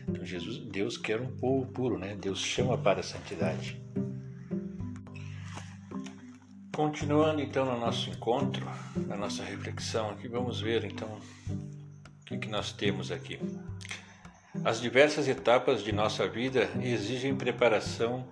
Então 0.08 0.24
Jesus, 0.24 0.56
Deus 0.72 0.96
quer 0.96 1.20
um 1.20 1.36
povo 1.36 1.66
puro, 1.66 1.98
né? 1.98 2.16
Deus 2.16 2.40
chama 2.40 2.78
para 2.78 3.00
a 3.00 3.02
santidade. 3.02 3.78
Continuando 6.74 7.42
então 7.42 7.66
no 7.66 7.78
nosso 7.78 8.08
encontro, 8.08 8.64
na 9.06 9.16
nossa 9.18 9.44
reflexão 9.44 10.12
aqui, 10.12 10.28
vamos 10.28 10.62
ver 10.62 10.82
então 10.82 11.20
o 11.50 12.24
que, 12.24 12.38
que 12.38 12.48
nós 12.48 12.72
temos 12.72 13.12
aqui. 13.12 13.38
As 14.64 14.80
diversas 14.80 15.28
etapas 15.28 15.84
de 15.84 15.92
nossa 15.92 16.26
vida 16.26 16.70
exigem 16.80 17.36
preparação 17.36 18.26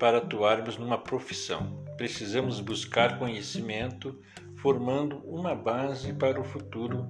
para 0.00 0.16
atuarmos 0.16 0.78
numa 0.78 0.96
profissão. 0.96 1.84
Precisamos 1.98 2.58
buscar 2.58 3.18
conhecimento, 3.18 4.18
formando 4.56 5.18
uma 5.18 5.54
base 5.54 6.14
para 6.14 6.40
o 6.40 6.42
futuro, 6.42 7.06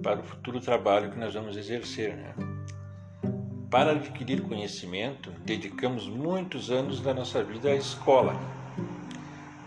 para 0.00 0.20
o 0.20 0.22
futuro 0.22 0.60
trabalho 0.60 1.10
que 1.10 1.18
nós 1.18 1.34
vamos 1.34 1.56
exercer. 1.56 2.16
Né? 2.16 2.34
Para 3.68 3.90
adquirir 3.90 4.40
conhecimento, 4.42 5.32
dedicamos 5.44 6.06
muitos 6.06 6.70
anos 6.70 7.00
da 7.00 7.12
nossa 7.12 7.42
vida 7.42 7.70
à 7.70 7.74
escola. 7.74 8.38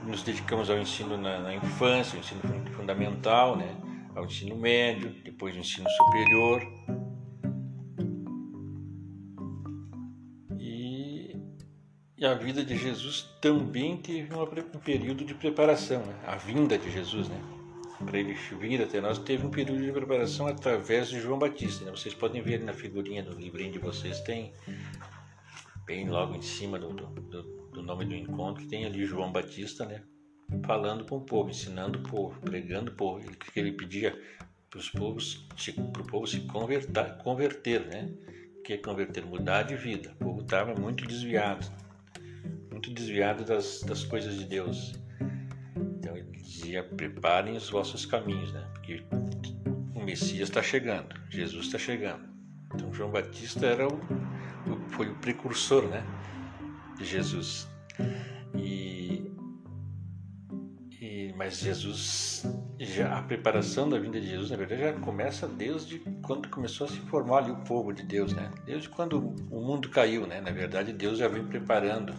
Nos 0.06 0.24
dedicamos 0.24 0.70
ao 0.70 0.78
ensino 0.78 1.18
na, 1.18 1.40
na 1.40 1.54
infância, 1.54 2.16
ao 2.16 2.24
ensino 2.24 2.42
fundamental, 2.72 3.58
né? 3.58 3.76
ao 4.16 4.26
ensino 4.26 4.56
médio, 4.56 5.14
depois 5.26 5.54
ao 5.56 5.60
ensino 5.60 5.90
superior, 5.90 6.62
E 12.24 12.26
a 12.26 12.34
vida 12.36 12.64
de 12.64 12.78
Jesus 12.78 13.30
também 13.42 13.98
teve 13.98 14.34
um 14.34 14.80
período 14.80 15.26
de 15.26 15.34
preparação, 15.34 16.06
né? 16.06 16.18
a 16.26 16.38
vinda 16.38 16.78
de 16.78 16.90
Jesus, 16.90 17.28
né? 17.28 17.38
Para 18.00 18.18
ele 18.18 18.34
vir 18.34 18.82
até 18.82 19.02
nós, 19.02 19.20
teve 19.20 19.46
um 19.46 19.50
período 19.50 19.84
de 19.84 19.92
preparação 19.92 20.48
através 20.48 21.10
de 21.10 21.20
João 21.20 21.38
Batista. 21.38 21.84
Né? 21.84 21.92
Vocês 21.92 22.16
podem 22.16 22.42
ver 22.42 22.62
na 22.62 22.72
figurinha 22.72 23.22
do 23.22 23.38
livrinho 23.38 23.74
de 23.74 23.80
vocês, 23.80 24.22
tem 24.22 24.54
bem 25.86 26.08
logo 26.08 26.34
em 26.34 26.42
cima 26.42 26.80
do, 26.80 26.94
do, 26.94 27.44
do 27.74 27.84
nome 27.84 28.06
do 28.06 28.16
encontro, 28.16 28.66
tem 28.70 28.86
ali 28.86 29.04
João 29.04 29.30
Batista, 29.30 29.86
né? 29.86 30.02
Falando 30.66 31.04
com 31.04 31.18
o 31.18 31.26
povo, 31.26 31.50
ensinando 31.50 32.00
o 32.00 32.04
povo, 32.04 32.40
pregando 32.40 32.90
o 32.90 32.96
povo. 32.96 33.20
Ele, 33.20 33.38
ele 33.54 33.72
pedia 33.74 34.18
para 34.70 34.80
os 34.80 34.90
povos, 34.90 35.46
para 35.92 36.02
o 36.02 36.08
povo 36.08 36.26
se 36.26 36.40
converter, 36.40 37.18
converter, 37.18 37.86
né? 37.86 38.14
Que 38.64 38.72
é 38.72 38.78
converter, 38.78 39.26
mudar 39.26 39.64
de 39.64 39.76
vida. 39.76 40.16
O 40.22 40.24
povo 40.24 40.40
estava 40.40 40.74
muito 40.74 41.06
desviado 41.06 41.83
muito 42.72 42.92
desviado 42.92 43.44
das, 43.44 43.82
das 43.82 44.04
coisas 44.04 44.38
de 44.38 44.46
Deus. 44.46 44.94
Então 45.76 46.16
ele 46.16 46.32
dizia: 46.32 46.84
preparem 46.84 47.56
os 47.56 47.70
vossos 47.70 48.06
caminhos, 48.06 48.52
né? 48.54 48.68
Porque 48.74 49.04
o 49.96 50.04
Messias 50.04 50.50
está 50.50 50.62
chegando, 50.62 51.16
Jesus 51.30 51.68
está 51.68 51.78
chegando. 51.78 52.28
Então 52.74 52.94
João 52.94 53.12
Batista 53.12 53.66
era 53.66 53.88
o, 53.88 53.96
o, 53.96 54.90
foi 54.90 55.10
o 55.10 55.16
precursor, 55.16 55.88
né? 55.88 56.04
De 56.98 57.06
Jesus. 57.06 57.68
E, 58.56 59.32
e 61.00 61.34
mas 61.38 61.60
Jesus 61.60 62.44
já 62.80 63.18
a 63.18 63.22
preparação 63.22 63.88
da 63.88 63.98
vinda 63.98 64.20
de 64.20 64.28
Jesus, 64.28 64.52
na 64.52 64.58
verdade, 64.58 64.82
já 64.82 64.94
começa 64.94 65.48
desde 65.48 66.00
quando 66.22 66.50
começou 66.50 66.86
a 66.86 66.90
se 66.90 66.98
formar 67.02 67.40
ali 67.40 67.52
o 67.52 67.58
povo 67.58 67.94
de 67.94 68.04
Deus, 68.04 68.34
né? 68.34 68.52
Desde 68.66 68.90
quando 68.90 69.20
o 69.50 69.62
mundo 69.62 69.90
caiu, 69.90 70.28
né? 70.28 70.42
Na 70.42 70.52
verdade, 70.52 70.92
Deus 70.92 71.18
já 71.18 71.28
vem 71.28 71.46
preparando 71.46 72.14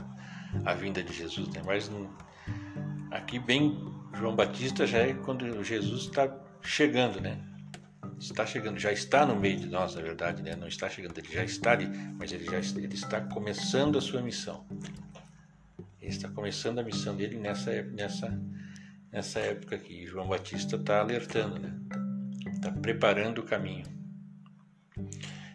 a 0.64 0.74
vinda 0.74 1.02
de 1.02 1.12
Jesus, 1.12 1.48
né? 1.48 1.62
Mas 1.64 1.90
aqui 3.10 3.38
bem 3.38 3.92
João 4.14 4.34
Batista 4.34 4.86
já 4.86 4.98
é 4.98 5.14
quando 5.14 5.62
Jesus 5.62 6.02
está 6.02 6.32
chegando, 6.62 7.20
né? 7.20 7.38
Está 8.18 8.46
chegando, 8.46 8.78
já 8.78 8.92
está 8.92 9.26
no 9.26 9.34
meio 9.34 9.58
de 9.58 9.66
nós, 9.66 9.94
na 9.94 10.02
verdade, 10.02 10.42
né? 10.42 10.54
Não 10.56 10.68
está 10.68 10.88
chegando, 10.88 11.18
ele 11.18 11.32
já 11.32 11.44
está 11.44 11.72
ali, 11.72 11.86
mas 12.18 12.32
ele 12.32 12.44
já 12.44 12.58
ele 12.58 12.94
está 12.94 13.20
começando 13.20 13.98
a 13.98 14.00
sua 14.00 14.22
missão. 14.22 14.64
Ele 16.00 16.10
está 16.10 16.28
começando 16.28 16.78
a 16.78 16.82
missão 16.82 17.16
dele 17.16 17.36
nessa 17.36 17.82
nessa 17.82 18.40
nessa 19.10 19.40
época 19.40 19.76
aqui. 19.76 20.06
João 20.06 20.28
Batista 20.28 20.76
está 20.76 21.00
alertando, 21.00 21.58
né? 21.58 21.72
Está 22.52 22.70
preparando 22.70 23.38
o 23.38 23.44
caminho. 23.44 24.03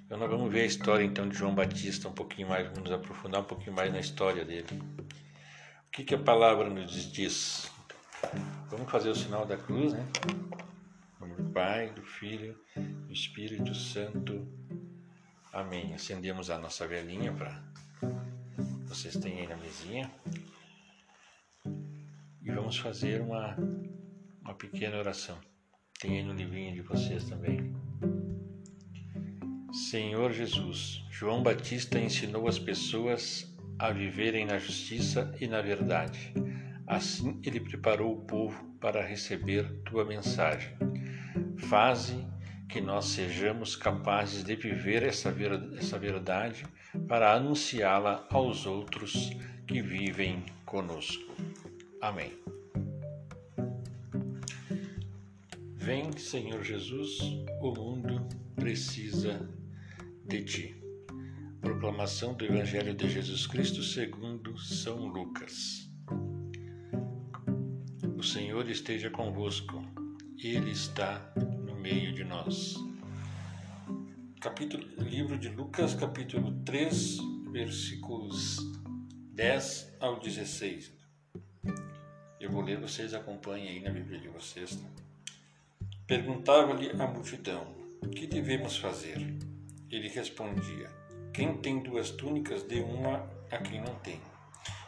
Então 0.09 0.17
nós 0.17 0.27
vamos 0.31 0.51
ver 0.51 0.61
a 0.61 0.65
história 0.65 1.03
então 1.03 1.29
de 1.29 1.37
João 1.37 1.53
Batista 1.53 2.09
um 2.09 2.11
pouquinho 2.11 2.49
mais, 2.49 2.65
vamos 2.65 2.89
nos 2.89 2.91
aprofundar 2.91 3.41
um 3.41 3.43
pouquinho 3.43 3.75
mais 3.75 3.93
na 3.93 3.99
história 3.99 4.43
dele. 4.43 4.65
O 4.97 5.91
que, 5.91 6.03
que 6.03 6.15
a 6.15 6.17
palavra 6.17 6.67
nos 6.67 7.11
diz? 7.11 7.71
Vamos 8.71 8.89
fazer 8.89 9.09
o 9.09 9.15
sinal 9.15 9.45
da 9.45 9.55
cruz, 9.55 9.93
né? 9.93 10.03
Nome 11.19 11.35
do 11.35 11.43
Pai, 11.51 11.91
do 11.91 12.01
Filho, 12.01 12.59
do 12.75 13.13
Espírito 13.13 13.75
Santo. 13.75 14.47
Amém. 15.53 15.93
Acendemos 15.93 16.49
a 16.49 16.57
nossa 16.57 16.87
velhinha 16.87 17.31
para 17.31 17.61
vocês 18.87 19.15
têm 19.15 19.41
aí 19.41 19.47
na 19.47 19.57
mesinha. 19.57 20.11
E 22.41 22.49
vamos 22.49 22.79
fazer 22.79 23.21
uma, 23.21 23.55
uma 24.41 24.55
pequena 24.55 24.97
oração. 24.97 25.37
Tem 25.99 26.17
aí 26.17 26.23
no 26.23 26.33
livrinho 26.33 26.73
de 26.73 26.81
vocês 26.81 27.25
também. 27.25 27.71
Senhor 29.71 30.31
Jesus, 30.31 31.03
João 31.11 31.43
Batista 31.43 31.99
ensinou 31.99 32.47
as 32.47 32.57
pessoas 32.57 33.55
a 33.77 33.91
viverem 33.91 34.45
na 34.45 34.57
justiça 34.57 35.31
e 35.39 35.47
na 35.47 35.61
verdade. 35.61 36.33
Assim 36.87 37.39
ele 37.43 37.59
preparou 37.59 38.13
o 38.13 38.21
povo 38.21 38.63
para 38.81 39.05
receber 39.05 39.71
tua 39.85 40.03
mensagem. 40.03 40.75
Faze 41.57 42.25
que 42.67 42.81
nós 42.81 43.05
sejamos 43.05 43.75
capazes 43.75 44.43
de 44.43 44.55
viver 44.55 45.03
essa, 45.03 45.33
essa 45.77 45.99
verdade 45.99 46.65
para 47.07 47.33
anunciá-la 47.33 48.27
aos 48.31 48.65
outros 48.65 49.31
que 49.67 49.81
vivem 49.81 50.43
conosco. 50.65 51.35
Amém. 52.01 52.31
Vem, 55.75 56.11
Senhor 56.17 56.63
Jesus, 56.63 57.19
o 57.61 57.71
mundo 57.71 58.27
precisa 58.55 59.58
de 60.29 60.43
ti. 60.43 60.75
Proclamação 61.59 62.35
do 62.35 62.45
Evangelho 62.45 62.93
de 62.93 63.09
Jesus 63.09 63.47
Cristo 63.47 63.81
segundo 63.81 64.55
São 64.59 65.07
Lucas. 65.07 65.89
O 68.15 68.21
Senhor 68.21 68.69
esteja 68.69 69.09
convosco, 69.09 69.83
Ele 70.37 70.69
está 70.69 71.33
no 71.65 71.73
meio 71.73 72.13
de 72.13 72.23
nós. 72.23 72.75
Capítulo, 74.39 74.85
livro 74.99 75.35
de 75.35 75.49
Lucas, 75.49 75.95
capítulo 75.95 76.51
3, 76.63 77.17
versículos 77.51 78.59
10 79.33 79.95
ao 79.99 80.19
16. 80.19 80.93
Eu 82.39 82.51
vou 82.51 82.61
ler, 82.61 82.79
vocês 82.79 83.15
acompanhem 83.15 83.69
aí 83.69 83.79
na 83.79 83.89
Bíblia 83.89 84.19
de 84.19 84.27
vocês. 84.27 84.75
Tá? 84.75 84.87
Perguntava-lhe 86.05 86.91
a 87.01 87.07
multidão: 87.07 87.65
Que 88.15 88.27
devemos 88.27 88.77
fazer? 88.77 89.48
Ele 89.91 90.07
respondia: 90.07 90.89
Quem 91.33 91.57
tem 91.57 91.79
duas 91.79 92.11
túnicas, 92.11 92.63
dê 92.63 92.81
uma 92.81 93.29
a 93.51 93.57
quem 93.57 93.81
não 93.81 93.95
tem. 93.95 94.19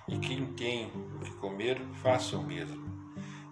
E 0.07 0.17
quem 0.19 0.53
tem 0.53 0.87
o 0.87 1.19
que 1.19 1.31
comer, 1.35 1.79
faça 2.01 2.37
o 2.37 2.43
mesmo. 2.43 2.91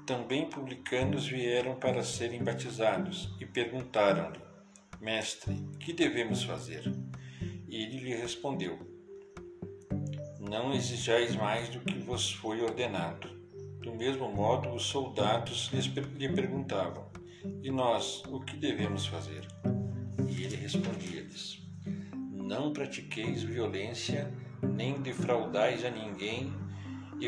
Também 0.06 0.50
publicanos 0.50 1.28
vieram 1.28 1.76
para 1.76 2.04
serem 2.04 2.44
batizados 2.44 3.36
e 3.40 3.46
perguntaram-lhe: 3.46 4.40
Mestre, 5.00 5.56
que 5.80 5.94
devemos 5.94 6.44
fazer? 6.44 6.84
E 7.68 7.84
ele 7.84 8.00
lhe 8.00 8.16
respondeu: 8.16 8.80
Não 10.40 10.74
exijais 10.74 11.36
mais 11.36 11.70
do 11.70 11.80
que 11.82 12.00
vos 12.00 12.32
foi 12.32 12.62
ordenado 12.62 13.40
do 13.82 13.96
mesmo 13.96 14.30
modo, 14.30 14.70
os 14.74 14.84
soldados 14.84 15.72
lhe 15.72 16.30
perguntavam: 16.30 17.10
E 17.64 17.72
nós, 17.72 18.22
o 18.28 18.40
que 18.40 18.58
devemos 18.58 19.08
fazer? 19.08 19.48
E 20.28 20.44
ele 20.44 20.56
respondia-lhes: 20.56 21.62
Não 22.32 22.74
pratiqueis 22.74 23.44
violência, 23.44 24.34
nem 24.62 25.02
defraudais 25.02 25.86
a 25.86 25.90
ninguém, 25.90 26.54
e, 27.20 27.28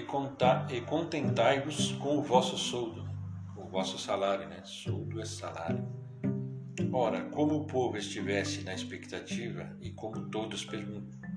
e 0.76 0.82
contentai-vos 0.82 1.92
com 1.94 2.18
o 2.18 2.24
vosso 2.24 2.58
soldo, 2.58 3.08
o 3.56 3.66
vosso 3.66 3.98
salário, 3.98 4.48
né? 4.48 4.62
Soldo 4.64 5.22
é 5.22 5.26
salário. 5.26 5.86
Ora, 6.94 7.22
como 7.26 7.56
o 7.56 7.66
povo 7.66 7.98
estivesse 7.98 8.64
na 8.64 8.74
expectativa 8.74 9.78
e 9.82 9.92
como 9.92 10.30
todos 10.30 10.68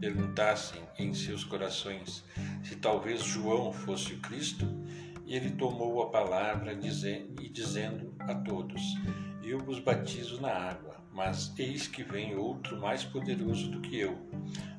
perguntassem 0.01 0.83
em 0.99 1.15
seus 1.15 1.45
corações 1.45 2.25
se 2.63 2.77
talvez 2.77 3.23
João 3.23 3.73
fosse 3.73 4.15
o 4.15 4.21
Cristo, 4.21 4.67
ele 5.27 5.51
tomou 5.53 6.03
a 6.03 6.11
palavra 6.11 6.73
e 6.73 7.49
dizendo 7.49 8.15
a 8.21 8.35
todos: 8.35 8.83
Eu 9.43 9.59
vos 9.59 9.79
batizo 9.79 10.41
na 10.41 10.51
água, 10.51 11.04
mas 11.15 11.53
eis 11.59 11.87
que 11.87 12.03
vem 12.03 12.37
outro 12.37 12.79
mais 12.81 13.05
poderoso 13.05 13.71
do 13.71 13.81
que 13.81 14.01
eu, 14.01 14.19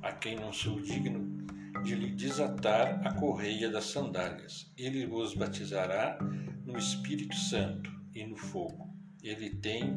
a 0.01 0.11
quem 0.11 0.35
não 0.35 0.51
sou 0.53 0.79
digno 0.79 1.45
de 1.83 1.95
lhe 1.95 2.11
desatar 2.11 3.01
a 3.07 3.13
correia 3.13 3.69
das 3.69 3.85
sandálias. 3.85 4.71
Ele 4.77 5.05
vos 5.05 5.33
batizará 5.33 6.17
no 6.65 6.77
Espírito 6.77 7.35
Santo 7.35 7.91
e 8.13 8.25
no 8.25 8.35
fogo. 8.35 8.93
Ele 9.23 9.49
tem 9.49 9.95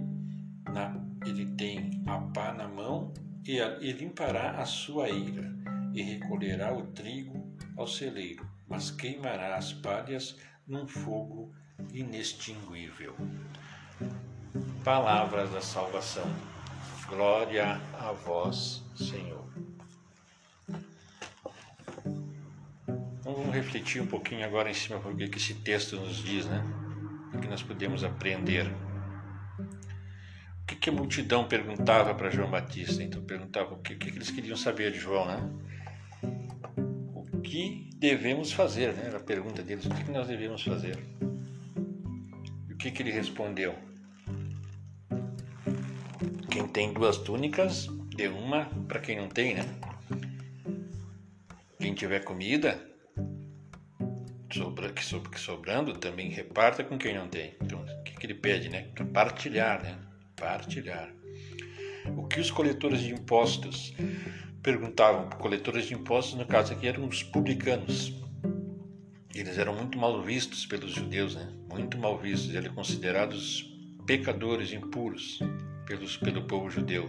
na, 0.73 0.99
ele 1.27 1.47
tem 1.57 2.03
a 2.07 2.19
pá 2.19 2.53
na 2.53 2.69
mão 2.69 3.13
e, 3.45 3.61
a, 3.61 3.79
e 3.81 3.93
limpará 3.93 4.53
a 4.61 4.65
sua 4.65 5.09
eira 5.11 5.53
e 5.93 6.03
recolherá 6.03 6.73
o 6.73 6.87
trigo 6.89 7.53
ao 7.77 7.87
celeiro 7.87 8.49
mas 8.69 8.91
queimará 8.91 9.57
as 9.57 9.73
palhas 9.73 10.37
num 10.67 10.87
fogo 10.87 11.53
inextinguível. 11.93 13.17
Palavras 14.89 15.51
da 15.51 15.61
salvação. 15.61 16.25
Glória 17.07 17.79
a 17.93 18.11
vós, 18.13 18.83
Senhor. 18.97 19.45
Então 23.21 23.35
vamos 23.35 23.55
refletir 23.55 24.01
um 24.01 24.07
pouquinho 24.07 24.47
agora 24.47 24.71
em 24.71 24.73
cima 24.73 24.99
do 24.99 25.29
que 25.29 25.37
esse 25.37 25.53
texto 25.57 25.97
nos 25.97 26.17
diz, 26.17 26.47
né? 26.47 26.65
O 27.35 27.39
que 27.39 27.47
nós 27.49 27.63
podemos 27.63 28.03
aprender. 28.03 28.67
O 30.63 30.67
que, 30.67 30.75
que 30.75 30.89
a 30.89 30.93
multidão 30.95 31.47
perguntava 31.47 32.15
para 32.15 32.31
João 32.31 32.51
Batista? 32.51 33.03
Então 33.03 33.21
perguntava 33.21 33.75
o 33.75 33.83
que, 33.83 33.93
o 33.93 33.99
que 33.99 34.09
eles 34.09 34.31
queriam 34.31 34.57
saber 34.57 34.91
de 34.91 34.99
João, 34.99 35.27
né? 35.27 35.51
que 37.45 37.91
devemos 37.99 38.53
fazer? 38.53 38.95
Né? 38.95 39.09
Era 39.09 39.19
a 39.19 39.23
pergunta 39.23 39.63
deles: 39.63 39.85
o 39.85 39.91
que 39.91 40.11
nós 40.11 40.27
devemos 40.27 40.65
fazer? 40.65 40.99
E 42.71 42.73
o 42.73 42.77
que, 42.79 42.91
que 42.91 43.03
ele 43.03 43.13
respondeu? 43.13 43.87
Quem 46.51 46.67
tem 46.67 46.95
duas 46.95 47.19
túnicas, 47.19 47.89
dê 48.17 48.27
uma 48.27 48.65
para 48.89 49.01
quem 49.01 49.17
não 49.19 49.29
tem, 49.29 49.55
né? 49.55 49.67
Quem 51.79 51.93
tiver 51.93 52.21
comida, 52.21 52.83
sobra, 54.51 54.91
que, 54.91 55.05
sobra, 55.05 55.31
que 55.31 55.39
sobrando, 55.39 55.93
também 55.93 56.31
reparta 56.31 56.83
com 56.83 56.97
quem 56.97 57.15
não 57.15 57.29
tem. 57.29 57.55
Então, 57.63 57.83
o 57.83 58.03
que, 58.03 58.15
que 58.15 58.27
ele 58.27 58.35
pede, 58.35 58.71
né? 58.71 58.89
Partilhar, 59.13 59.83
né? 59.83 59.99
Partilhar. 60.37 61.13
O 62.17 62.27
que 62.27 62.41
os 62.41 62.51
coletores 62.51 63.01
de 63.01 63.13
impostos 63.13 63.95
perguntavam, 64.63 65.29
coletores 65.29 65.87
de 65.87 65.95
impostos, 65.95 66.35
no 66.35 66.47
caso 66.47 66.73
aqui 66.73 66.89
eram 66.89 67.07
os 67.07 67.23
publicanos. 67.23 68.15
Eles 69.35 69.59
eram 69.59 69.77
muito 69.77 69.99
mal 69.99 70.23
vistos 70.23 70.65
pelos 70.65 70.93
judeus, 70.93 71.37
né? 71.37 71.53
muito 71.71 71.99
mal 71.99 72.19
vistos, 72.19 72.55
eram 72.55 72.75
considerados 72.75 73.71
pecadores 74.07 74.73
impuros 74.73 75.39
pelos, 75.89 76.19
pelo 76.19 76.43
povo 76.43 76.69
judeu. 76.69 77.09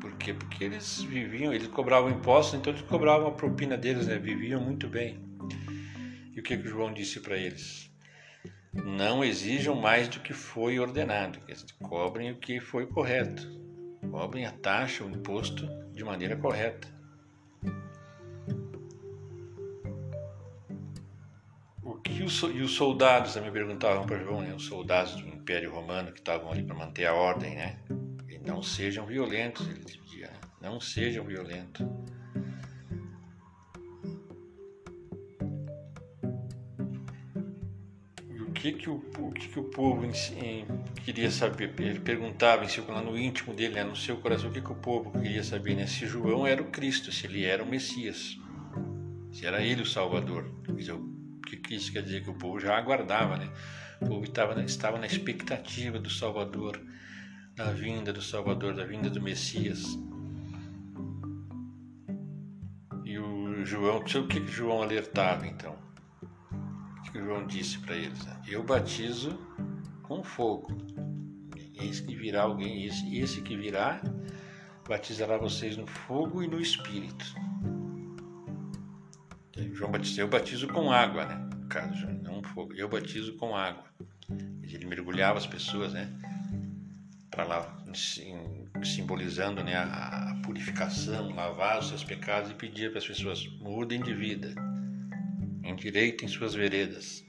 Por 0.00 0.12
quê? 0.18 0.34
Porque 0.34 0.64
eles 0.64 1.02
viviam, 1.02 1.52
eles 1.52 1.68
cobravam 1.68 2.10
impostos, 2.10 2.54
então 2.54 2.72
eles 2.72 2.84
cobravam 2.86 3.28
a 3.28 3.32
propina 3.32 3.76
deles, 3.76 4.06
né? 4.06 4.18
viviam 4.18 4.60
muito 4.60 4.86
bem. 4.86 5.18
E 6.34 6.38
o 6.38 6.42
que, 6.42 6.56
que 6.56 6.68
João 6.68 6.92
disse 6.92 7.20
para 7.20 7.36
eles? 7.36 7.90
Não 8.72 9.24
exijam 9.24 9.74
mais 9.74 10.08
do 10.08 10.20
que 10.20 10.32
foi 10.32 10.78
ordenado, 10.78 11.38
cobrem 11.82 12.30
o 12.30 12.36
que 12.36 12.60
foi 12.60 12.86
correto, 12.86 13.46
cobrem 14.10 14.46
a 14.46 14.52
taxa, 14.52 15.04
o 15.04 15.10
imposto 15.10 15.66
de 15.92 16.04
maneira 16.04 16.36
correta. 16.36 16.88
O 21.82 21.94
que 21.96 22.22
os, 22.22 22.40
e 22.42 22.62
os 22.62 22.72
soldados 22.72 23.34
também 23.34 23.52
perguntavam 23.52 24.06
para 24.06 24.18
João, 24.18 24.40
né? 24.40 24.54
os 24.54 24.64
soldados 24.64 25.16
do 25.16 25.28
Império 25.28 25.70
Romano 25.70 26.12
que 26.12 26.20
estavam 26.20 26.50
ali 26.50 26.62
para 26.62 26.74
manter 26.74 27.04
a 27.04 27.14
ordem, 27.14 27.54
né? 27.54 27.78
E 28.42 28.48
não 28.48 28.62
sejam 28.62 29.06
violentos, 29.06 29.68
ele 29.68 29.84
dizia, 29.84 30.26
né? 30.26 30.40
não 30.60 30.80
sejam 30.80 31.24
violentos. 31.24 31.86
que, 38.62 38.72
que, 38.72 38.88
o, 38.88 39.02
o 39.18 39.32
que, 39.32 39.48
que 39.48 39.58
o 39.58 39.64
povo 39.64 40.06
em, 40.06 40.12
em, 40.38 40.66
queria 41.04 41.30
saber? 41.32 41.74
Ele 41.80 41.98
perguntava 41.98 42.64
em 42.64 42.68
seu, 42.68 42.86
lá 42.86 43.02
no 43.02 43.18
íntimo 43.18 43.52
dele, 43.52 43.74
né, 43.74 43.82
no 43.82 43.96
seu 43.96 44.16
coração, 44.18 44.50
o 44.50 44.52
que, 44.52 44.60
que 44.60 44.70
o 44.70 44.76
povo 44.76 45.10
queria 45.10 45.42
saber? 45.42 45.74
Né? 45.74 45.86
Se 45.86 46.06
João 46.06 46.46
era 46.46 46.62
o 46.62 46.66
Cristo, 46.66 47.10
se 47.10 47.26
ele 47.26 47.44
era 47.44 47.62
o 47.64 47.66
Messias, 47.66 48.38
se 49.32 49.44
era 49.44 49.60
ele 49.60 49.82
o 49.82 49.86
Salvador. 49.86 50.48
O 50.68 51.40
que, 51.40 51.56
que 51.56 51.74
isso 51.74 51.92
quer 51.92 52.02
dizer? 52.02 52.22
Que 52.22 52.30
o 52.30 52.34
povo 52.34 52.60
já 52.60 52.78
aguardava, 52.78 53.36
né? 53.36 53.50
O 54.00 54.06
povo 54.06 54.24
estava, 54.24 54.62
estava 54.62 54.96
na 54.96 55.06
expectativa 55.06 55.98
do 55.98 56.08
Salvador, 56.08 56.80
da 57.54 57.70
vinda 57.72 58.12
do 58.12 58.22
Salvador, 58.22 58.74
da 58.74 58.84
vinda 58.84 59.10
do 59.10 59.20
Messias. 59.20 59.98
E 63.04 63.18
o 63.18 63.64
João, 63.64 63.98
o 63.98 64.26
que, 64.26 64.46
João 64.46 64.82
alertava 64.82 65.46
então? 65.46 65.76
que 67.12 67.18
João 67.20 67.46
disse 67.46 67.78
para 67.78 67.94
eles: 67.94 68.24
né? 68.24 68.40
Eu 68.48 68.62
batizo 68.62 69.38
com 70.02 70.24
fogo. 70.24 70.68
Esse 71.74 72.02
que 72.02 72.14
virá 72.14 72.42
alguém, 72.42 72.86
esse, 72.86 73.16
esse 73.16 73.42
que 73.42 73.56
virá, 73.56 74.00
batizará 74.88 75.36
vocês 75.36 75.76
no 75.76 75.86
fogo 75.86 76.42
e 76.42 76.48
no 76.48 76.60
espírito. 76.60 77.24
João 79.72 79.90
Batista, 79.90 80.20
eu 80.20 80.28
batizo 80.28 80.68
com 80.68 80.90
água, 80.90 81.26
né? 81.26 81.48
No 81.54 81.66
caso, 81.66 82.06
não 82.22 82.42
fogo. 82.42 82.72
Eu 82.74 82.88
batizo 82.88 83.34
com 83.36 83.54
água. 83.54 83.84
Ele 84.62 84.86
mergulhava 84.86 85.38
as 85.38 85.46
pessoas, 85.46 85.92
né? 85.92 86.10
Para 87.32 87.44
lá, 87.44 87.84
simbolizando 88.84 89.64
né, 89.64 89.74
a 89.74 90.38
purificação, 90.44 91.34
lavar 91.34 91.80
os 91.80 91.88
seus 91.88 92.04
pecados 92.04 92.50
e 92.50 92.54
pedir 92.54 92.90
para 92.90 92.98
as 92.98 93.06
pessoas 93.06 93.44
mudem 93.58 94.00
de 94.00 94.14
vida 94.14 94.54
endireitem 95.64 96.28
suas 96.28 96.54
veredas. 96.54 97.24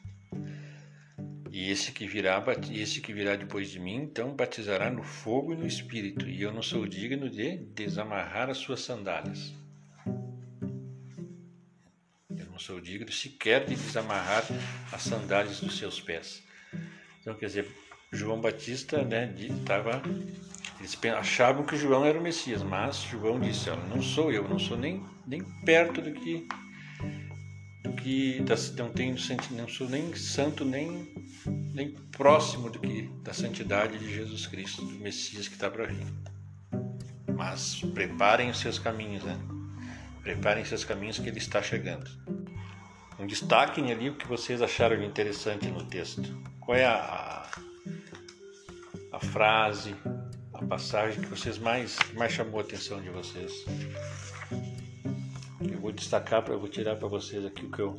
E 1.52 1.70
esse 1.70 1.92
que 1.92 2.08
virá, 2.08 2.44
esse 2.72 3.00
que 3.00 3.14
virá 3.14 3.36
depois 3.36 3.70
de 3.70 3.80
mim, 3.80 3.96
então 3.96 4.36
batizará 4.36 4.90
no 4.90 5.04
fogo 5.04 5.54
e 5.54 5.58
no 5.58 5.68
espírito, 5.68 6.28
e 6.28 6.42
eu 6.42 6.52
não 6.52 6.64
sou 6.64 6.88
digno 6.88 7.30
de 7.30 7.58
desamarrar 7.58 8.50
as 8.50 8.58
suas 8.58 8.82
sandálias. 8.82 9.54
Eu 12.36 12.48
não 12.50 12.58
sou 12.58 12.82
digno 12.82 13.12
sequer 13.12 13.66
de 13.66 13.76
desamarrar 13.76 14.44
as 14.92 15.04
sandálias 15.04 15.62
dos 15.62 15.78
seus 15.78 16.02
pés. 16.02 16.44
Então, 17.22 17.36
quer 17.36 17.46
dizer, 17.46 17.68
João 18.14 18.40
Batista, 18.40 19.04
né, 19.04 19.34
estava 19.38 20.02
eles 20.80 21.00
achavam 21.18 21.66
que 21.66 21.78
João 21.78 22.04
era 22.04 22.20
o 22.20 22.22
Messias, 22.22 22.62
mas 22.62 22.98
João 22.98 23.40
disse: 23.40 23.70
Não 23.90 24.02
sou 24.02 24.34
eu, 24.34 24.48
não 24.48 24.60
sou 24.60 24.76
nem, 24.76 25.02
nem 25.26 25.42
perto 25.64 26.02
do 26.02 26.12
que 26.12 26.46
que 28.04 28.44
não 28.78 28.90
tenho 28.90 29.16
não 29.52 29.68
sou 29.68 29.88
nem 29.88 30.14
santo 30.14 30.66
nem 30.66 31.14
nem 31.74 31.92
próximo 32.12 32.70
do 32.70 32.80
que 32.80 33.10
da 33.24 33.34
santidade 33.34 33.98
de 33.98 34.14
Jesus 34.14 34.46
Cristo, 34.46 34.84
do 34.84 35.00
Messias 35.00 35.48
que 35.48 35.54
está 35.54 35.70
para 35.70 35.86
vir. 35.86 36.06
Mas 37.34 37.82
preparem 37.94 38.50
os 38.50 38.60
seus 38.60 38.78
caminhos, 38.78 39.24
né? 39.24 39.40
Preparem 40.22 40.66
seus 40.66 40.84
caminhos 40.84 41.18
que 41.18 41.30
ele 41.30 41.38
está 41.38 41.62
chegando. 41.62 42.10
Destaquem 43.26 43.90
ali 43.90 44.10
o 44.10 44.16
que 44.16 44.28
vocês 44.28 44.62
acharam 44.62 44.98
de 44.98 45.06
interessante 45.06 45.68
no 45.68 45.86
texto. 45.86 46.22
Qual 46.60 46.78
é 46.78 46.86
a, 46.86 46.96
a, 46.96 47.50
a 49.14 49.20
frase, 49.20 49.96
a 50.52 50.66
passagem 50.66 51.22
que 51.22 51.28
vocês 51.28 51.60
mais, 51.60 52.00
mais 52.16 52.34
chamou 52.34 52.60
a 52.60 52.64
atenção 52.64 53.00
de 53.00 53.12
vocês? 53.12 53.64
Eu 55.62 55.80
vou 55.80 55.92
destacar, 55.92 56.44
eu 56.48 56.60
vou 56.60 56.68
tirar 56.68 56.96
para 56.96 57.08
vocês 57.08 57.46
aqui 57.46 57.64
o 57.64 57.70
que 57.70 57.80
eu 57.80 57.96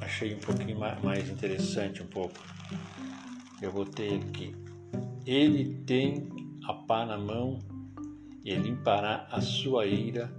achei 0.00 0.34
um 0.34 0.40
pouquinho 0.40 0.76
mais 0.80 1.30
interessante 1.30 2.02
um 2.02 2.08
pouco. 2.08 2.34
Eu 3.62 3.70
vou 3.70 3.86
ter 3.86 4.20
aqui. 4.20 4.56
Ele 5.24 5.82
tem 5.86 6.28
a 6.64 6.74
pá 6.74 7.06
na 7.06 7.16
mão 7.16 7.60
e 8.44 8.52
limpará 8.56 9.28
a 9.30 9.40
sua 9.40 9.86
ira 9.86 10.32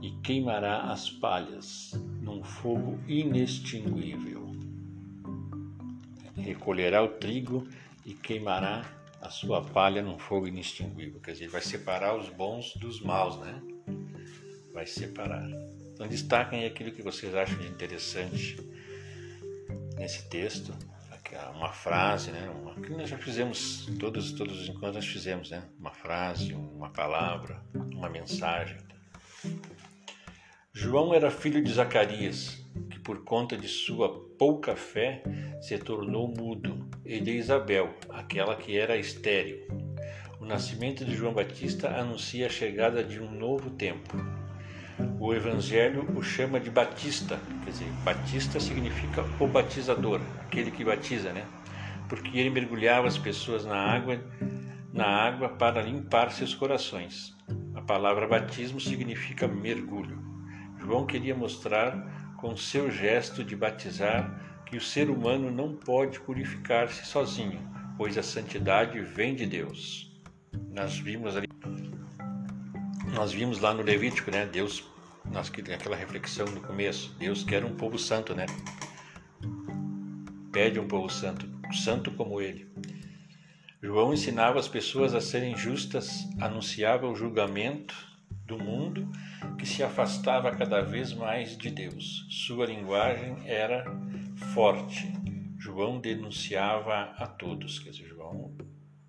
e 0.00 0.10
queimará 0.22 0.90
as 0.90 1.10
palhas 1.10 1.92
num 2.22 2.42
fogo 2.42 2.98
inextinguível. 3.06 4.52
Recolherá 6.34 7.02
o 7.04 7.08
trigo 7.08 7.68
e 8.06 8.14
queimará 8.14 8.99
a 9.20 9.30
sua 9.30 9.62
palha 9.62 10.02
num 10.02 10.18
fogo 10.18 10.46
inextinguível. 10.46 11.20
Quer 11.20 11.32
dizer, 11.32 11.48
vai 11.48 11.60
separar 11.60 12.16
os 12.16 12.28
bons 12.28 12.74
dos 12.76 13.00
maus, 13.00 13.38
né? 13.38 13.62
Vai 14.72 14.86
separar. 14.86 15.48
Então 15.92 16.06
destaquem 16.08 16.64
aquilo 16.64 16.92
que 16.92 17.02
vocês 17.02 17.34
acham 17.34 17.58
de 17.58 17.68
interessante 17.68 18.56
nesse 19.98 20.28
texto 20.28 20.72
uma 21.54 21.72
frase, 21.72 22.30
né? 22.30 22.48
Uma, 22.50 22.74
que 22.74 22.90
nós 22.90 23.08
já 23.08 23.18
fizemos, 23.18 23.86
todos, 23.98 24.32
todos 24.32 24.60
os 24.60 24.68
encontros 24.68 24.96
nós 24.96 25.06
fizemos, 25.06 25.50
né? 25.50 25.62
Uma 25.78 25.92
frase, 25.92 26.54
uma 26.54 26.90
palavra, 26.90 27.62
uma 27.74 28.08
mensagem. 28.08 28.78
João 30.72 31.12
era 31.14 31.30
filho 31.30 31.62
de 31.62 31.72
Zacarias, 31.72 32.64
que 32.90 32.98
por 32.98 33.24
conta 33.24 33.56
de 33.56 33.68
sua 33.68 34.08
pouca 34.38 34.74
fé 34.74 35.22
se 35.60 35.76
tornou 35.78 36.28
mudo, 36.28 36.88
e 37.12 37.20
de 37.20 37.32
Isabel, 37.32 37.90
aquela 38.08 38.56
que 38.56 38.78
era 38.78 38.96
estéril. 38.96 39.66
O 40.40 40.44
nascimento 40.44 41.04
de 41.04 41.14
João 41.14 41.34
Batista 41.34 41.88
anuncia 41.88 42.46
a 42.46 42.50
chegada 42.50 43.04
de 43.04 43.20
um 43.20 43.30
novo 43.30 43.70
tempo 43.70 44.16
o 45.18 45.34
Evangelho 45.34 46.06
o 46.16 46.22
chama 46.22 46.58
de 46.58 46.70
Batista, 46.70 47.38
quer 47.64 47.70
dizer, 47.70 47.88
Batista 48.02 48.58
significa 48.58 49.22
o 49.38 49.46
batizador, 49.46 50.20
aquele 50.40 50.70
que 50.70 50.84
batiza, 50.84 51.32
né? 51.32 51.44
Porque 52.08 52.38
ele 52.38 52.50
mergulhava 52.50 53.06
as 53.06 53.18
pessoas 53.18 53.64
na 53.64 53.76
água, 53.76 54.18
na 54.92 55.06
água 55.06 55.50
para 55.50 55.82
limpar 55.82 56.30
seus 56.32 56.54
corações. 56.54 57.36
A 57.74 57.82
palavra 57.82 58.26
batismo 58.26 58.80
significa 58.80 59.46
mergulho. 59.46 60.18
João 60.78 61.06
queria 61.06 61.34
mostrar 61.34 62.34
com 62.38 62.56
seu 62.56 62.90
gesto 62.90 63.44
de 63.44 63.54
batizar 63.54 64.49
que 64.70 64.76
o 64.76 64.80
ser 64.80 65.10
humano 65.10 65.50
não 65.50 65.74
pode 65.74 66.20
purificar-se 66.20 67.04
sozinho, 67.04 67.60
pois 67.96 68.16
a 68.16 68.22
santidade 68.22 69.00
vem 69.00 69.34
de 69.34 69.44
Deus. 69.44 70.10
Nós 70.72 70.96
vimos 70.96 71.36
ali 71.36 71.48
nós 73.12 73.32
vimos 73.32 73.58
lá 73.58 73.74
no 73.74 73.82
Levítico, 73.82 74.30
né? 74.30 74.46
Deus, 74.46 74.84
nós 75.24 75.50
aquela 75.50 75.96
reflexão 75.96 76.46
no 76.46 76.60
começo, 76.60 77.12
Deus 77.18 77.42
quer 77.42 77.64
um 77.64 77.74
povo 77.74 77.98
santo, 77.98 78.34
né? 78.34 78.46
Pede 80.52 80.78
um 80.78 80.86
povo 80.86 81.10
santo, 81.10 81.48
santo 81.72 82.12
como 82.12 82.40
ele. 82.40 82.70
João 83.82 84.14
ensinava 84.14 84.60
as 84.60 84.68
pessoas 84.68 85.12
a 85.12 85.20
serem 85.20 85.56
justas, 85.56 86.28
anunciava 86.40 87.08
o 87.08 87.16
julgamento 87.16 87.94
do 88.46 88.58
mundo 88.58 89.10
que 89.58 89.66
se 89.66 89.82
afastava 89.82 90.50
cada 90.52 90.80
vez 90.80 91.12
mais 91.12 91.56
de 91.56 91.70
Deus. 91.70 92.26
Sua 92.30 92.66
linguagem 92.66 93.36
era 93.44 93.84
forte. 94.54 95.12
João 95.58 96.00
denunciava 96.00 97.14
a 97.16 97.26
todos, 97.26 97.78
quer 97.78 97.90
dizer, 97.90 98.08
João 98.08 98.56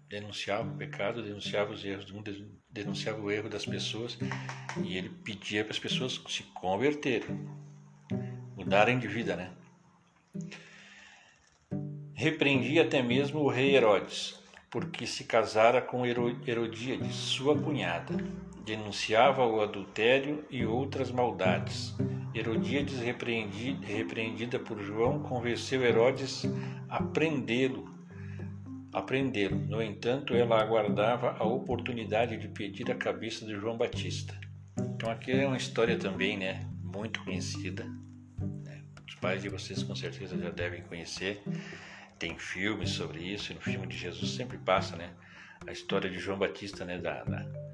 denunciava 0.07 0.69
o 0.69 0.75
pecado, 0.75 1.23
denunciava 1.23 1.71
os 1.71 1.83
erros 1.85 2.05
do 2.05 2.13
mundo, 2.13 2.31
denunciava 2.69 3.21
o 3.21 3.31
erro 3.31 3.49
das 3.49 3.65
pessoas 3.65 4.19
e 4.83 4.97
ele 4.97 5.09
pedia 5.09 5.63
para 5.63 5.71
as 5.71 5.79
pessoas 5.79 6.21
se 6.27 6.43
converterem, 6.53 7.47
mudarem 8.55 8.99
de 8.99 9.07
vida, 9.07 9.35
né? 9.35 9.53
Repreendia 12.13 12.83
até 12.83 13.01
mesmo 13.01 13.39
o 13.39 13.49
rei 13.49 13.75
Herodes, 13.75 14.39
porque 14.69 15.07
se 15.07 15.23
casara 15.23 15.81
com 15.81 16.05
Herodíades, 16.05 17.15
sua 17.15 17.57
cunhada. 17.57 18.13
Denunciava 18.71 19.45
o 19.45 19.59
adultério 19.59 20.45
e 20.49 20.65
outras 20.65 21.11
maldades. 21.11 21.93
Herodíades, 22.33 23.01
repreendida 23.01 24.57
por 24.59 24.79
João, 24.81 25.19
convenceu 25.19 25.83
Herodes 25.83 26.45
a 26.87 27.03
prendê-lo 27.03 27.91
aprendê-lo. 28.93 29.57
No 29.57 29.81
entanto, 29.81 30.33
ela 30.33 30.61
aguardava 30.61 31.35
a 31.37 31.43
oportunidade 31.43 32.37
de 32.37 32.47
pedir 32.47 32.89
a 32.89 32.95
cabeça 32.95 33.45
de 33.45 33.53
João 33.55 33.77
Batista. 33.77 34.39
Então 34.79 35.09
aqui 35.11 35.31
é 35.31 35.45
uma 35.45 35.57
história 35.57 35.97
também, 35.97 36.37
né, 36.37 36.65
muito 36.81 37.21
conhecida. 37.25 37.83
Né? 38.63 38.85
Os 39.05 39.15
pais 39.15 39.41
de 39.41 39.49
vocês 39.49 39.83
com 39.83 39.95
certeza 39.95 40.37
já 40.37 40.49
devem 40.49 40.81
conhecer. 40.83 41.43
Tem 42.17 42.37
filmes 42.37 42.91
sobre 42.91 43.19
isso. 43.19 43.53
No 43.53 43.59
filme 43.59 43.85
de 43.87 43.97
Jesus 43.97 44.31
sempre 44.31 44.57
passa, 44.57 44.95
né, 44.95 45.11
a 45.67 45.73
história 45.73 46.09
de 46.09 46.19
João 46.19 46.39
Batista, 46.39 46.85
né, 46.85 46.97
da, 46.97 47.21
da 47.25 47.70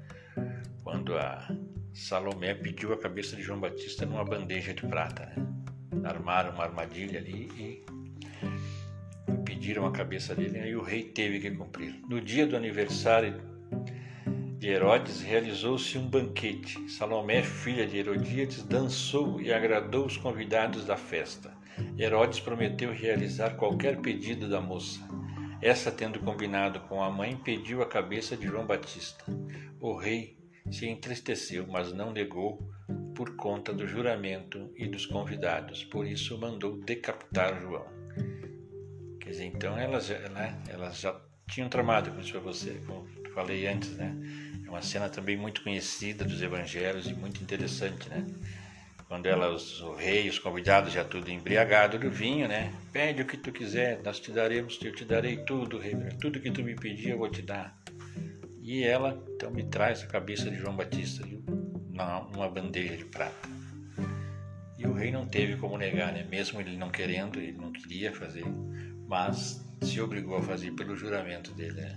quando 0.88 1.18
a 1.18 1.46
Salomé 1.92 2.54
pediu 2.54 2.94
a 2.94 2.96
cabeça 2.96 3.36
de 3.36 3.42
João 3.42 3.60
Batista 3.60 4.06
numa 4.06 4.24
bandeja 4.24 4.72
de 4.72 4.86
prata, 4.86 5.26
né? 5.36 5.46
Armaram 6.02 6.54
uma 6.54 6.64
armadilha 6.64 7.18
ali 7.18 7.50
e 7.58 7.84
pediram 9.44 9.84
a 9.84 9.92
cabeça 9.92 10.34
dele, 10.34 10.66
e 10.66 10.74
o 10.74 10.82
rei 10.82 11.02
teve 11.02 11.40
que 11.40 11.50
cumprir. 11.50 12.00
No 12.08 12.22
dia 12.22 12.46
do 12.46 12.56
aniversário 12.56 13.38
de 14.58 14.66
Herodes, 14.66 15.20
realizou-se 15.20 15.98
um 15.98 16.08
banquete. 16.08 16.88
Salomé, 16.88 17.42
filha 17.42 17.86
de 17.86 17.98
Herodíades, 17.98 18.62
dançou 18.62 19.42
e 19.42 19.52
agradou 19.52 20.06
os 20.06 20.16
convidados 20.16 20.86
da 20.86 20.96
festa. 20.96 21.52
Herodes 21.98 22.40
prometeu 22.40 22.94
realizar 22.94 23.56
qualquer 23.56 23.98
pedido 23.98 24.48
da 24.48 24.58
moça. 24.58 25.06
Essa, 25.60 25.92
tendo 25.92 26.18
combinado 26.20 26.80
com 26.80 27.02
a 27.02 27.10
mãe, 27.10 27.36
pediu 27.36 27.82
a 27.82 27.86
cabeça 27.86 28.34
de 28.38 28.46
João 28.46 28.64
Batista. 28.64 29.22
O 29.78 29.94
rei 29.94 30.37
se 30.70 30.86
entristeceu, 30.86 31.66
mas 31.66 31.92
não 31.92 32.12
negou 32.12 32.58
por 33.14 33.36
conta 33.36 33.72
do 33.72 33.86
juramento 33.86 34.72
e 34.76 34.86
dos 34.86 35.06
convidados. 35.06 35.84
Por 35.84 36.06
isso 36.06 36.38
mandou 36.38 36.78
decapitar 36.78 37.60
João. 37.60 37.86
Quer 39.20 39.30
dizer, 39.30 39.44
então 39.44 39.78
elas, 39.78 40.08
né, 40.08 40.62
elas 40.68 41.00
já 41.00 41.20
tinham 41.48 41.68
tramado 41.68 42.10
com 42.12 42.20
isso 42.20 42.32
para 42.32 42.40
você, 42.40 42.80
como 42.86 43.06
falei 43.34 43.66
antes, 43.66 43.90
né? 43.96 44.14
É 44.66 44.70
uma 44.70 44.82
cena 44.82 45.08
também 45.08 45.36
muito 45.36 45.62
conhecida 45.62 46.24
dos 46.24 46.42
evangelhos 46.42 47.06
e 47.06 47.14
muito 47.14 47.42
interessante, 47.42 48.08
né? 48.08 48.26
Quando 49.06 49.26
elas, 49.26 49.80
o 49.80 49.94
rei, 49.94 50.28
os 50.28 50.38
convidados 50.38 50.92
já 50.92 51.02
tudo 51.02 51.30
embriagado 51.30 51.98
do 51.98 52.10
vinho, 52.10 52.46
né? 52.46 52.72
Pede 52.92 53.22
o 53.22 53.26
que 53.26 53.36
tu 53.36 53.50
quiser, 53.50 54.02
nós 54.02 54.20
te 54.20 54.30
daremos, 54.30 54.78
eu 54.82 54.92
te 54.92 55.04
darei 55.04 55.38
tudo, 55.44 55.78
rei, 55.78 55.94
tudo 56.20 56.40
que 56.40 56.50
tu 56.50 56.62
me 56.62 56.74
pedir 56.74 57.10
eu 57.10 57.18
vou 57.18 57.30
te 57.30 57.40
dar. 57.40 57.78
E 58.68 58.84
ela 58.84 59.18
então 59.34 59.50
me 59.50 59.64
traz 59.64 60.02
a 60.02 60.06
cabeça 60.06 60.50
de 60.50 60.56
João 60.56 60.76
Batista 60.76 61.26
numa 62.30 62.48
bandeja 62.48 62.96
de 62.96 63.04
prata. 63.04 63.48
E 64.76 64.86
o 64.86 64.92
rei 64.92 65.10
não 65.10 65.26
teve 65.26 65.56
como 65.56 65.78
negar, 65.78 66.12
né? 66.12 66.24
Mesmo 66.30 66.60
ele 66.60 66.76
não 66.76 66.90
querendo, 66.90 67.40
ele 67.40 67.56
não 67.58 67.72
queria 67.72 68.12
fazer 68.12 68.44
mas 69.08 69.64
se 69.80 70.00
obrigou 70.02 70.36
a 70.36 70.42
fazer 70.42 70.72
pelo 70.72 70.94
juramento 70.94 71.52
dele. 71.52 71.80
Né? 71.80 71.96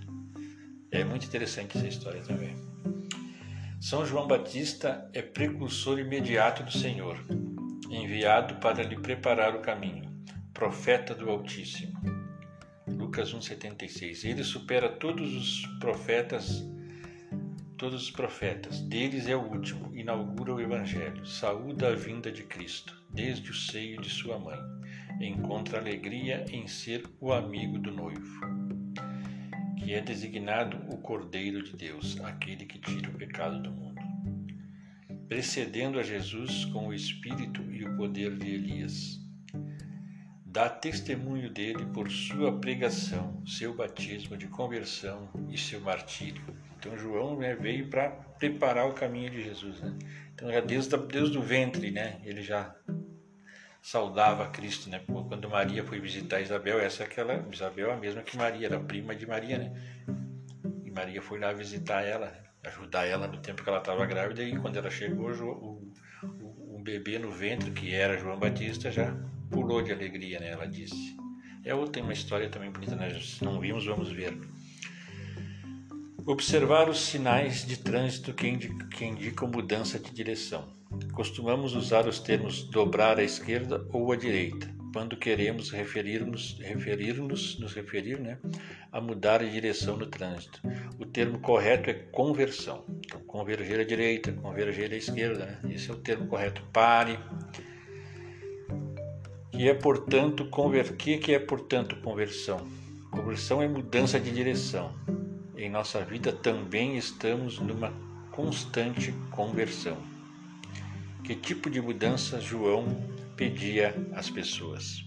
É 0.90 1.04
muito 1.04 1.26
interessante 1.26 1.76
essa 1.76 1.86
história 1.86 2.22
também. 2.22 2.56
São 3.78 4.06
João 4.06 4.26
Batista 4.26 5.10
é 5.12 5.20
precursor 5.20 5.98
imediato 5.98 6.62
do 6.62 6.72
Senhor, 6.72 7.18
enviado 7.90 8.54
para 8.56 8.82
lhe 8.82 8.96
preparar 8.96 9.54
o 9.54 9.60
caminho, 9.60 10.10
profeta 10.54 11.14
do 11.14 11.28
Altíssimo. 11.28 12.21
Lucas 13.12 13.34
1:76. 13.34 14.24
Ele 14.24 14.42
supera 14.42 14.88
todos 14.88 15.36
os 15.36 15.66
profetas, 15.78 16.64
todos 17.76 18.04
os 18.04 18.10
profetas. 18.10 18.80
Deles 18.80 19.28
é 19.28 19.36
o 19.36 19.42
último, 19.42 19.94
inaugura 19.94 20.54
o 20.54 20.58
evangelho, 20.58 21.26
saúda 21.26 21.88
a 21.88 21.94
vinda 21.94 22.32
de 22.32 22.42
Cristo, 22.42 22.98
desde 23.10 23.50
o 23.50 23.54
seio 23.54 24.00
de 24.00 24.08
sua 24.08 24.38
mãe 24.38 24.58
encontra 25.20 25.78
alegria 25.78 26.46
em 26.50 26.66
ser 26.66 27.04
o 27.20 27.34
amigo 27.34 27.78
do 27.78 27.92
noivo, 27.92 28.40
que 29.78 29.92
é 29.92 30.00
designado 30.00 30.78
o 30.90 30.96
Cordeiro 30.96 31.62
de 31.62 31.76
Deus, 31.76 32.18
aquele 32.20 32.64
que 32.64 32.78
tira 32.78 33.10
o 33.10 33.14
pecado 33.14 33.62
do 33.62 33.70
mundo, 33.70 34.00
precedendo 35.28 35.98
a 35.98 36.02
Jesus 36.02 36.64
com 36.64 36.88
o 36.88 36.94
espírito 36.94 37.62
e 37.70 37.84
o 37.84 37.94
poder 37.94 38.36
de 38.38 38.52
Elias. 38.52 39.21
Dá 40.52 40.68
testemunho 40.68 41.48
dele 41.48 41.86
por 41.94 42.10
sua 42.10 42.52
pregação, 42.60 43.42
seu 43.46 43.74
batismo 43.74 44.36
de 44.36 44.46
conversão 44.48 45.26
e 45.48 45.56
seu 45.56 45.80
martírio. 45.80 46.42
Então 46.78 46.94
João 46.94 47.38
né, 47.38 47.54
veio 47.54 47.88
para 47.88 48.10
preparar 48.38 48.86
o 48.86 48.92
caminho 48.92 49.30
de 49.30 49.42
Jesus. 49.42 49.80
Né? 49.80 49.96
Então 50.34 50.52
já 50.52 50.60
desde, 50.60 50.94
desde 51.08 51.38
o 51.38 51.42
ventre, 51.42 51.90
né, 51.90 52.20
ele 52.22 52.42
já 52.42 52.76
saudava 53.80 54.46
Cristo, 54.50 54.90
né? 54.90 55.00
Quando 55.06 55.48
Maria 55.48 55.82
foi 55.84 55.98
visitar 55.98 56.42
Isabel, 56.42 56.78
essa 56.78 57.02
é 57.02 57.06
aquela 57.06 57.48
Isabel 57.50 57.88
é 57.88 57.94
a 57.94 57.96
mesma 57.96 58.20
que 58.20 58.36
Maria, 58.36 58.66
era 58.66 58.78
prima 58.78 59.16
de 59.16 59.26
Maria, 59.26 59.56
né? 59.56 59.72
E 60.84 60.90
Maria 60.90 61.22
foi 61.22 61.40
lá 61.40 61.50
visitar 61.54 62.02
ela, 62.02 62.30
ajudar 62.62 63.06
ela 63.06 63.26
no 63.26 63.38
tempo 63.38 63.62
que 63.62 63.68
ela 63.70 63.78
estava 63.78 64.04
grávida 64.04 64.42
e 64.42 64.54
quando 64.58 64.76
ela 64.76 64.90
chegou, 64.90 65.30
o, 65.30 65.92
o, 66.22 66.76
o 66.76 66.82
bebê 66.82 67.18
no 67.18 67.30
ventre, 67.30 67.70
que 67.70 67.94
era 67.94 68.18
João 68.18 68.38
Batista, 68.38 68.90
já 68.90 69.16
pulou 69.52 69.82
de 69.82 69.92
alegria, 69.92 70.40
né? 70.40 70.50
Ela 70.50 70.66
disse. 70.66 71.16
É 71.64 71.72
outra 71.72 72.02
uma 72.02 72.12
história 72.12 72.48
também 72.48 72.72
bonita, 72.72 72.96
nós 72.96 73.40
não 73.40 73.60
vimos, 73.60 73.86
vamos 73.86 74.10
ver. 74.10 74.36
Observar 76.26 76.88
os 76.88 77.00
sinais 77.00 77.64
de 77.64 77.76
trânsito 77.76 78.32
que, 78.32 78.48
indica, 78.48 78.86
que 78.86 79.04
indicam 79.04 79.48
mudança 79.48 79.98
de 79.98 80.10
direção. 80.10 80.72
Costumamos 81.12 81.74
usar 81.74 82.06
os 82.08 82.18
termos 82.18 82.64
dobrar 82.64 83.18
à 83.18 83.22
esquerda 83.22 83.86
ou 83.92 84.12
à 84.12 84.16
direita, 84.16 84.68
quando 84.92 85.16
queremos 85.16 85.70
referir-nos, 85.70 86.58
referir-nos, 86.60 87.58
nos 87.58 87.72
referir 87.74 88.20
né, 88.20 88.38
a 88.90 89.00
mudar 89.00 89.38
de 89.38 89.50
direção 89.50 89.96
no 89.96 90.06
trânsito. 90.06 90.60
O 90.98 91.06
termo 91.06 91.38
correto 91.38 91.90
é 91.90 91.94
conversão. 91.94 92.84
Então, 93.04 93.20
converger 93.20 93.80
à 93.80 93.84
direita, 93.84 94.32
converger 94.32 94.92
à 94.92 94.96
esquerda, 94.96 95.46
né? 95.46 95.74
esse 95.74 95.90
é 95.90 95.92
o 95.94 95.96
termo 95.96 96.26
correto. 96.26 96.62
Pare. 96.72 97.18
Que 99.52 99.68
é, 99.68 99.74
portanto, 99.74 100.46
conver... 100.46 100.96
que, 100.96 101.18
que 101.18 101.32
é, 101.32 101.38
portanto, 101.38 101.96
conversão? 102.02 102.66
Conversão 103.10 103.62
é 103.62 103.68
mudança 103.68 104.18
de 104.18 104.30
direção 104.30 104.92
em 105.62 105.70
nossa 105.70 106.04
vida 106.04 106.32
também 106.32 106.96
estamos 106.96 107.60
numa 107.60 107.92
constante 108.32 109.14
conversão. 109.30 109.96
Que 111.22 111.36
tipo 111.36 111.70
de 111.70 111.80
mudança 111.80 112.40
João 112.40 112.84
pedia 113.36 113.94
às 114.12 114.28
pessoas? 114.28 115.04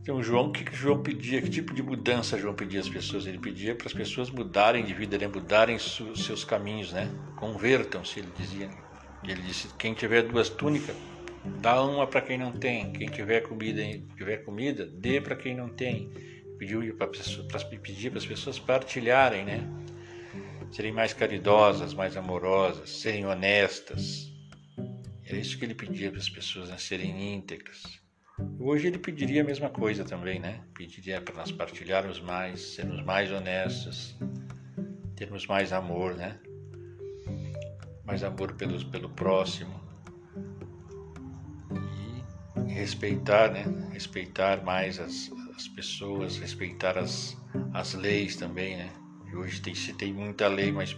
Então, 0.00 0.22
João, 0.22 0.48
o 0.48 0.52
que 0.52 0.64
João 0.74 1.02
pedia? 1.02 1.42
Que 1.42 1.50
tipo 1.50 1.74
de 1.74 1.82
mudança 1.82 2.38
João 2.38 2.54
pedia 2.54 2.80
às 2.80 2.88
pessoas? 2.88 3.26
Ele 3.26 3.38
pedia 3.38 3.74
para 3.74 3.86
as 3.86 3.92
pessoas 3.92 4.30
mudarem 4.30 4.82
de 4.82 4.94
vida, 4.94 5.18
né? 5.18 5.26
mudarem 5.26 5.78
seus 5.78 6.42
caminhos, 6.42 6.92
né? 6.92 7.10
Convertam-se, 7.36 8.20
ele 8.20 8.28
dizia. 8.38 8.70
Ele 9.22 9.42
disse: 9.42 9.68
quem 9.78 9.92
tiver 9.92 10.22
duas 10.22 10.48
túnicas, 10.48 10.96
dá 11.60 11.82
uma 11.82 12.06
para 12.06 12.20
quem 12.20 12.38
não 12.38 12.52
tem. 12.52 12.92
Quem 12.92 13.08
tiver 13.08 13.40
comida, 13.42 13.82
tiver 14.16 14.38
comida, 14.38 14.86
dê 14.86 15.20
para 15.20 15.36
quem 15.36 15.54
não 15.54 15.68
tem 15.68 16.10
pediu 16.58 16.96
para 16.96 17.08
pedir 17.78 18.10
para 18.10 18.18
as 18.18 18.26
pessoas 18.26 18.58
partilharem, 18.58 19.44
né? 19.44 19.68
Serem 20.70 20.92
mais 20.92 21.12
caridosas, 21.12 21.94
mais 21.94 22.16
amorosas, 22.16 22.90
serem 22.90 23.26
honestas. 23.26 24.32
Era 25.24 25.36
isso 25.38 25.58
que 25.58 25.64
ele 25.64 25.74
pedia 25.74 26.10
para 26.10 26.18
as 26.18 26.28
pessoas, 26.28 26.70
né? 26.70 26.78
serem 26.78 27.34
íntegras. 27.34 28.00
Hoje 28.58 28.88
ele 28.88 28.98
pediria 28.98 29.42
a 29.42 29.44
mesma 29.44 29.70
coisa 29.70 30.04
também, 30.04 30.40
né? 30.40 30.64
Pediria 30.74 31.20
para 31.20 31.36
nós 31.36 31.52
partilharmos 31.52 32.20
mais, 32.20 32.60
sermos 32.74 33.02
mais 33.04 33.30
honestos, 33.30 34.16
termos 35.14 35.46
mais 35.46 35.72
amor, 35.72 36.16
né? 36.16 36.40
Mais 38.04 38.24
amor 38.24 38.54
pelos, 38.54 38.82
pelo 38.82 39.08
próximo. 39.08 39.83
Respeitar, 42.84 43.50
né? 43.50 43.64
Respeitar 43.92 44.62
mais 44.62 45.00
as, 45.00 45.32
as 45.56 45.66
pessoas, 45.68 46.36
respeitar 46.36 46.98
as, 46.98 47.34
as 47.72 47.94
leis 47.94 48.36
também, 48.36 48.76
né? 48.76 48.92
E 49.26 49.34
hoje 49.34 49.62
tem, 49.62 49.74
se 49.74 49.94
tem 49.94 50.12
muita 50.12 50.48
lei, 50.48 50.70
mas 50.70 50.94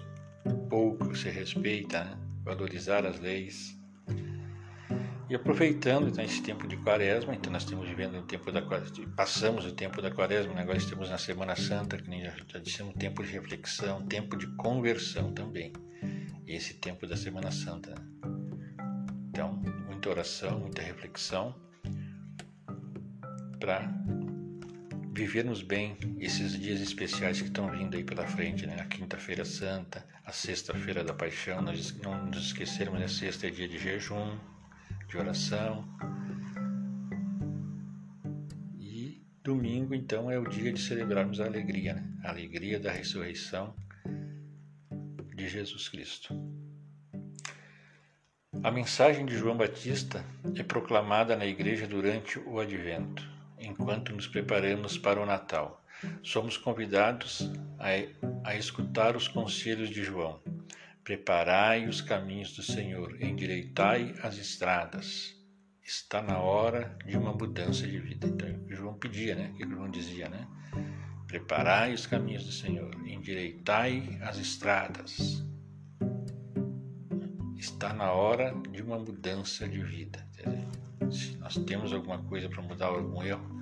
pouco 0.68 1.14
se 1.14 1.30
respeita, 1.30 2.02
né? 2.02 2.18
Valorizar 2.44 3.06
as 3.06 3.20
leis. 3.20 3.76
E 5.30 5.34
aproveitando 5.34 6.08
então, 6.08 6.24
esse 6.24 6.42
tempo 6.42 6.66
de 6.66 6.76
quaresma, 6.76 7.34
então 7.34 7.52
nós 7.52 7.62
estamos 7.62 7.88
vivendo 7.88 8.18
o 8.18 8.22
tempo 8.22 8.50
da 8.50 8.62
passamos 9.16 9.64
o 9.64 9.72
tempo 9.72 10.02
da 10.02 10.10
quaresma, 10.10 10.54
né? 10.54 10.62
agora 10.62 10.78
estamos 10.78 11.10
na 11.10 11.18
Semana 11.18 11.56
Santa, 11.56 11.96
que 11.96 12.08
nem 12.08 12.22
já, 12.22 12.32
já 12.46 12.58
dissemos, 12.60 12.94
tempo 12.94 13.24
de 13.24 13.32
reflexão, 13.32 14.06
tempo 14.06 14.36
de 14.36 14.46
conversão 14.56 15.32
também. 15.32 15.72
Esse 16.46 16.74
tempo 16.74 17.08
da 17.08 17.16
Semana 17.16 17.50
Santa. 17.50 17.90
Né? 17.90 18.06
Então, 19.30 19.52
muita 19.88 20.10
oração, 20.10 20.60
muita 20.60 20.82
reflexão 20.82 21.65
para 23.58 23.90
vivermos 25.16 25.62
bem 25.62 25.96
esses 26.20 26.52
dias 26.60 26.78
especiais 26.78 27.40
que 27.40 27.48
estão 27.48 27.70
vindo 27.70 27.96
aí 27.96 28.04
pela 28.04 28.26
frente, 28.26 28.66
né? 28.66 28.76
A 28.78 28.84
Quinta-feira 28.84 29.46
Santa, 29.46 30.06
a 30.22 30.30
Sexta-feira 30.30 31.02
da 31.02 31.14
Paixão, 31.14 31.62
nós 31.62 31.96
não 32.02 32.26
nos 32.26 32.46
esquecermos, 32.48 33.00
né? 33.00 33.08
Sexta 33.08 33.46
é 33.46 33.50
dia 33.50 33.66
de 33.66 33.78
jejum, 33.78 34.38
de 35.08 35.16
oração. 35.16 35.88
E 38.78 39.24
domingo, 39.42 39.94
então, 39.94 40.30
é 40.30 40.38
o 40.38 40.46
dia 40.46 40.70
de 40.70 40.82
celebrarmos 40.82 41.40
a 41.40 41.46
alegria, 41.46 41.94
né? 41.94 42.04
A 42.22 42.28
alegria 42.28 42.78
da 42.78 42.92
ressurreição 42.92 43.74
de 45.34 45.48
Jesus 45.48 45.88
Cristo. 45.88 46.34
A 48.62 48.70
mensagem 48.70 49.24
de 49.24 49.34
João 49.34 49.56
Batista 49.56 50.22
é 50.54 50.62
proclamada 50.62 51.34
na 51.34 51.46
igreja 51.46 51.86
durante 51.86 52.38
o 52.38 52.60
advento 52.60 53.35
enquanto 53.58 54.12
nos 54.12 54.26
preparamos 54.26 54.98
para 54.98 55.20
o 55.20 55.26
Natal. 55.26 55.84
Somos 56.22 56.56
convidados 56.56 57.50
a, 57.78 58.50
a 58.50 58.54
escutar 58.54 59.16
os 59.16 59.28
conselhos 59.28 59.90
de 59.90 60.02
João. 60.02 60.40
Preparai 61.02 61.86
os 61.86 62.00
caminhos 62.00 62.54
do 62.54 62.62
Senhor, 62.62 63.16
endireitai 63.22 64.14
as 64.22 64.36
estradas. 64.36 65.34
Está 65.82 66.20
na 66.20 66.40
hora 66.40 66.98
de 67.06 67.16
uma 67.16 67.32
mudança 67.32 67.86
de 67.86 67.98
vida. 67.98 68.26
Então, 68.26 68.48
João 68.68 68.94
pedia, 68.94 69.36
né? 69.36 69.54
Que 69.56 69.64
João 69.64 69.88
dizia, 69.88 70.28
né? 70.28 70.46
Preparai 71.26 71.94
os 71.94 72.06
caminhos 72.06 72.44
do 72.44 72.52
Senhor, 72.52 72.92
endireitai 73.06 74.18
as 74.22 74.38
estradas. 74.38 75.44
Está 77.56 77.92
na 77.92 78.12
hora 78.12 78.54
de 78.70 78.82
uma 78.82 78.98
mudança 78.98 79.68
de 79.68 79.82
vida. 79.82 80.26
Se 81.10 81.36
nós 81.36 81.56
temos 81.56 81.92
alguma 81.92 82.18
coisa 82.18 82.48
para 82.48 82.62
mudar, 82.62 82.86
algum 82.86 83.22
erro, 83.22 83.56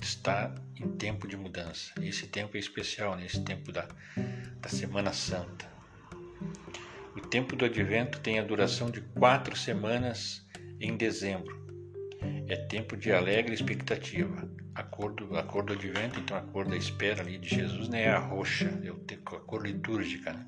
está 0.00 0.54
em 0.76 0.88
tempo 0.96 1.26
de 1.26 1.36
mudança. 1.36 1.92
Esse 2.00 2.26
tempo 2.26 2.56
é 2.56 2.60
especial, 2.60 3.16
nesse 3.16 3.38
né? 3.38 3.44
tempo 3.44 3.72
da, 3.72 3.88
da 4.60 4.68
Semana 4.68 5.12
Santa. 5.12 5.68
O 7.16 7.20
tempo 7.20 7.56
do 7.56 7.64
advento 7.64 8.20
tem 8.20 8.38
a 8.38 8.44
duração 8.44 8.90
de 8.90 9.00
quatro 9.00 9.56
semanas 9.56 10.46
em 10.80 10.96
dezembro. 10.96 11.58
É 12.46 12.56
tempo 12.56 12.96
de 12.96 13.12
alegre 13.12 13.54
expectativa. 13.54 14.48
A 14.74 14.82
cor 14.84 15.12
do, 15.12 15.36
a 15.36 15.42
cor 15.42 15.64
do 15.64 15.72
advento, 15.72 16.20
então 16.20 16.36
a 16.36 16.40
cor 16.40 16.68
da 16.68 16.76
espera 16.76 17.20
ali 17.20 17.36
de 17.36 17.48
Jesus, 17.48 17.88
né, 17.88 18.04
é 18.04 18.10
a 18.10 18.18
roxa, 18.18 18.70
é 18.84 18.88
a 18.88 19.40
cor 19.40 19.66
litúrgica. 19.66 20.32
Né? 20.32 20.46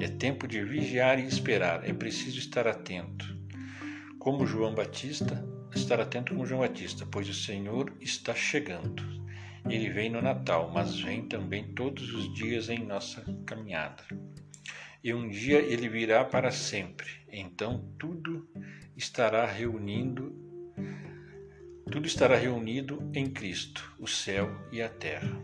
É 0.00 0.08
tempo 0.08 0.48
de 0.48 0.62
vigiar 0.64 1.18
e 1.18 1.26
esperar. 1.26 1.86
É 1.88 1.92
preciso 1.92 2.38
estar 2.38 2.66
atento. 2.66 3.39
Como 4.20 4.46
João 4.46 4.74
Batista, 4.74 5.42
estar 5.74 5.98
atento 5.98 6.34
com 6.34 6.44
João 6.44 6.60
Batista, 6.60 7.06
pois 7.10 7.26
o 7.26 7.32
Senhor 7.32 7.90
está 8.02 8.34
chegando. 8.34 9.02
Ele 9.64 9.88
vem 9.88 10.10
no 10.10 10.20
Natal, 10.20 10.70
mas 10.70 11.00
vem 11.00 11.26
também 11.26 11.72
todos 11.72 12.12
os 12.12 12.34
dias 12.34 12.68
em 12.68 12.84
nossa 12.84 13.24
caminhada. 13.46 14.04
E 15.02 15.14
um 15.14 15.26
dia 15.26 15.58
ele 15.60 15.88
virá 15.88 16.22
para 16.22 16.50
sempre. 16.50 17.08
Então 17.32 17.90
tudo 17.98 18.46
estará 18.94 19.46
reunindo, 19.46 20.34
tudo 21.90 22.06
estará 22.06 22.36
reunido 22.36 23.10
em 23.14 23.26
Cristo, 23.26 23.96
o 23.98 24.06
céu 24.06 24.50
e 24.70 24.82
a 24.82 24.90
terra. 24.90 25.42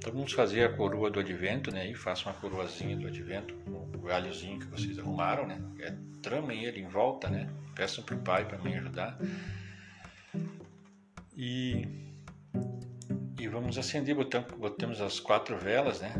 Então 0.00 0.14
vamos 0.14 0.32
fazer 0.32 0.64
a 0.64 0.72
coroa 0.72 1.10
do 1.10 1.20
advento, 1.20 1.70
né? 1.70 1.86
E 1.90 1.94
faça 1.94 2.30
uma 2.30 2.34
coroazinha 2.34 2.96
do 2.96 3.06
advento, 3.06 3.54
o 3.66 3.98
galhozinho 3.98 4.58
que 4.58 4.64
vocês 4.64 4.98
arrumaram, 4.98 5.46
né? 5.46 5.60
É, 5.78 5.94
tramem 6.22 6.64
ele 6.64 6.80
em 6.80 6.88
volta, 6.88 7.28
né? 7.28 7.50
Peçam 7.74 8.02
para 8.02 8.14
o 8.14 8.18
pai 8.18 8.46
para 8.46 8.56
me 8.56 8.74
ajudar. 8.76 9.18
E, 11.36 11.86
e 13.38 13.46
vamos 13.46 13.76
acender, 13.76 14.14
botamos, 14.14 14.50
botamos 14.52 15.02
as 15.02 15.20
quatro 15.20 15.58
velas, 15.58 16.00
né? 16.00 16.14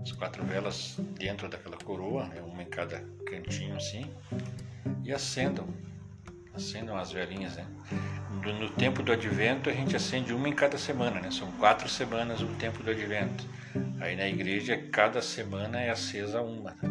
As 0.00 0.12
quatro 0.12 0.42
velas 0.46 0.96
dentro 1.18 1.46
daquela 1.46 1.76
coroa, 1.76 2.26
né? 2.28 2.40
uma 2.40 2.62
em 2.62 2.70
cada 2.70 3.00
cantinho 3.26 3.76
assim, 3.76 4.10
e 5.04 5.12
acendam, 5.12 5.68
acendam 6.58 6.96
as 6.96 7.10
velinhas, 7.12 7.56
né? 7.56 7.66
No, 8.42 8.52
no 8.52 8.70
tempo 8.70 9.02
do 9.02 9.12
advento 9.12 9.70
a 9.70 9.72
gente 9.72 9.96
acende 9.96 10.32
uma 10.32 10.48
em 10.48 10.52
cada 10.52 10.76
semana, 10.76 11.20
né? 11.20 11.30
São 11.30 11.50
quatro 11.52 11.88
semanas 11.88 12.42
o 12.42 12.46
tempo 12.54 12.82
do 12.82 12.90
advento. 12.90 13.44
Aí 14.00 14.16
na 14.16 14.28
igreja 14.28 14.76
cada 14.92 15.22
semana 15.22 15.80
é 15.80 15.90
acesa 15.90 16.42
uma. 16.42 16.72
Né? 16.82 16.90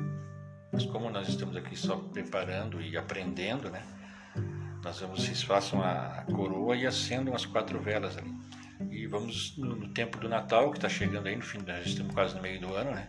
Mas 0.71 0.85
como 0.85 1.09
nós 1.09 1.27
estamos 1.27 1.55
aqui 1.55 1.75
só 1.75 1.95
preparando 1.95 2.81
e 2.81 2.97
aprendendo, 2.97 3.69
né? 3.69 3.83
Nós 4.83 4.99
vamos, 4.99 5.23
vocês 5.23 5.41
façam 5.43 5.81
a 5.81 6.23
coroa 6.33 6.75
e 6.75 6.85
acendam 6.87 7.35
as 7.35 7.45
quatro 7.45 7.79
velas 7.79 8.17
ali. 8.17 8.33
E 8.91 9.07
vamos 9.07 9.57
no, 9.57 9.75
no 9.75 9.89
tempo 9.89 10.17
do 10.19 10.29
Natal, 10.29 10.69
que 10.71 10.77
está 10.77 10.87
chegando 10.87 11.27
aí 11.27 11.35
no 11.35 11.41
fim, 11.41 11.59
nós 11.65 11.85
estamos 11.85 12.13
quase 12.13 12.35
no 12.35 12.41
meio 12.41 12.59
do 12.59 12.73
ano, 12.73 12.91
né? 12.91 13.07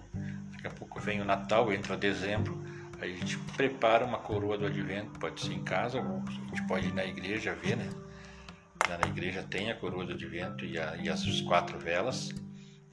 Daqui 0.52 0.66
a 0.66 0.70
pouco 0.70 0.98
vem 0.98 1.20
o 1.20 1.24
Natal, 1.24 1.72
entra 1.72 1.96
dezembro, 1.96 2.64
a 3.00 3.06
gente 3.06 3.38
prepara 3.56 4.04
uma 4.04 4.18
coroa 4.18 4.58
do 4.58 4.66
advento, 4.66 5.18
pode 5.18 5.40
ser 5.40 5.52
em 5.52 5.62
casa, 5.62 6.00
ou 6.00 6.22
a 6.26 6.30
gente 6.30 6.66
pode 6.66 6.88
ir 6.88 6.94
na 6.94 7.04
igreja 7.04 7.54
ver, 7.54 7.76
né? 7.76 7.88
Na 8.88 9.06
igreja 9.06 9.42
tem 9.42 9.70
a 9.70 9.74
coroa 9.74 10.04
do 10.04 10.12
advento 10.12 10.64
e, 10.64 10.78
a, 10.78 10.96
e 10.96 11.08
as 11.08 11.40
quatro 11.42 11.78
velas, 11.78 12.30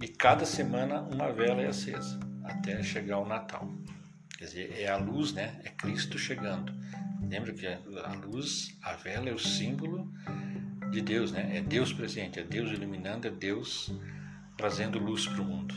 e 0.02 0.08
cada 0.08 0.46
semana 0.46 1.02
uma 1.02 1.32
vela 1.32 1.62
é 1.62 1.68
acesa, 1.68 2.20
até 2.44 2.84
chegar 2.84 3.20
o 3.20 3.28
Natal. 3.28 3.74
Quer 4.38 4.46
dizer, 4.46 4.76
é 4.78 4.90
a 4.90 4.98
luz, 4.98 5.34
né? 5.34 5.60
É 5.64 5.70
Cristo 5.70 6.20
chegando. 6.20 6.74
Lembra 7.22 7.54
que 7.54 7.66
a 7.66 8.14
luz, 8.26 8.78
a 8.84 8.94
vela 8.94 9.30
é 9.30 9.34
o 9.34 9.40
símbolo 9.40 10.12
de 10.92 11.02
Deus, 11.02 11.32
né? 11.32 11.58
É 11.58 11.62
Deus 11.62 11.94
presente, 11.94 12.40
é 12.40 12.44
Deus 12.44 12.72
iluminando, 12.72 13.28
é 13.28 13.32
Deus 13.32 13.92
trazendo 14.58 15.00
luz 15.00 15.26
para 15.26 15.42
o 15.42 15.46
mundo. 15.46 15.74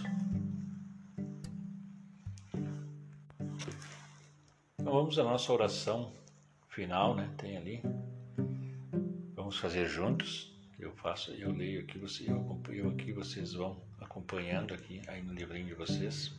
Então 4.88 5.01
vamos 5.01 5.18
à 5.18 5.22
nossa 5.22 5.53
oração 5.53 6.11
final, 6.70 7.14
né? 7.14 7.29
Tem 7.37 7.59
ali. 7.59 7.83
Vamos 9.37 9.59
fazer 9.59 9.87
juntos. 9.87 10.51
Eu 10.81 10.92
faço, 10.92 11.31
eu 11.33 11.53
leio 11.53 11.81
aqui, 11.81 11.98
você, 11.98 12.24
eu 12.27 12.88
aqui, 12.88 13.12
vocês 13.12 13.53
vão 13.53 13.77
acompanhando 14.01 14.72
aqui 14.72 15.03
aí 15.07 15.22
no 15.22 15.35
livrinho 15.35 15.66
de 15.66 15.74
vocês. 15.74 16.35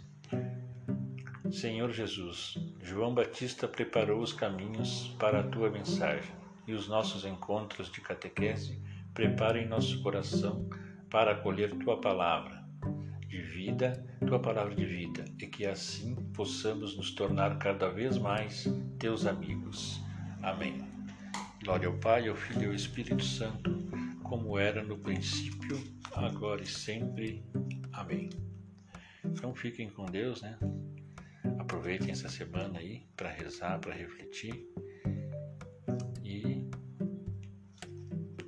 Senhor 1.52 1.92
Jesus, 1.92 2.58
João 2.82 3.14
Batista 3.14 3.68
preparou 3.68 4.20
os 4.20 4.34
caminhos 4.34 5.16
para 5.20 5.42
a 5.42 5.48
tua 5.48 5.70
mensagem 5.70 6.34
e 6.66 6.74
os 6.74 6.88
nossos 6.88 7.26
encontros 7.26 7.92
de 7.92 8.02
catequese 8.02 8.82
preparem 9.14 9.68
nosso 9.68 10.02
coração 10.02 10.68
para 11.08 11.34
acolher 11.34 11.78
tua 11.78 12.02
palavra 12.02 12.64
de 13.28 13.44
vida, 13.44 14.04
tua 14.30 14.40
palavra 14.40 14.76
de 14.76 14.86
vida, 14.86 15.26
e 15.40 15.48
que 15.48 15.66
assim 15.66 16.14
possamos 16.36 16.96
nos 16.96 17.10
tornar 17.10 17.58
cada 17.58 17.90
vez 17.90 18.16
mais 18.16 18.68
teus 19.00 19.26
amigos. 19.26 20.00
Amém. 20.44 20.88
Glória 21.64 21.88
ao 21.88 21.96
Pai, 21.96 22.28
ao 22.28 22.36
Filho 22.36 22.62
e 22.62 22.66
ao 22.68 22.74
Espírito 22.76 23.24
Santo, 23.24 23.72
como 24.22 24.60
era 24.60 24.84
no 24.84 25.00
princípio, 25.00 25.82
agora 26.14 26.62
e 26.62 26.68
sempre. 26.68 27.44
Amém. 27.92 28.30
Então 29.26 29.56
fiquem 29.56 29.90
com 29.90 30.06
Deus, 30.06 30.44
né? 30.44 30.60
Aproveitem 31.58 32.12
essa 32.12 32.30
semana 32.30 32.78
aí 32.78 33.08
para 33.18 33.32
rezar, 33.32 33.80
para 33.80 33.96
refletir 33.96 34.64
e 36.24 36.70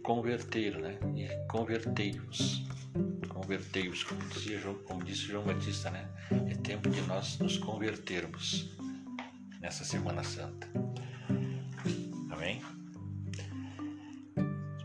converter, 0.04 0.78
né? 0.78 1.00
E 1.16 1.48
convertei-vos. 1.48 2.70
Convertei-vos, 3.42 4.04
como, 4.04 4.22
dizia, 4.30 4.60
como 4.86 5.04
disse 5.04 5.22
João 5.24 5.44
Batista, 5.44 5.90
né? 5.90 6.08
É 6.48 6.54
tempo 6.54 6.90
de 6.90 7.02
nós 7.02 7.40
nos 7.40 7.58
convertermos 7.58 8.70
nessa 9.60 9.84
Semana 9.84 10.24
Santa. 10.24 10.68
Amém? 12.30 12.62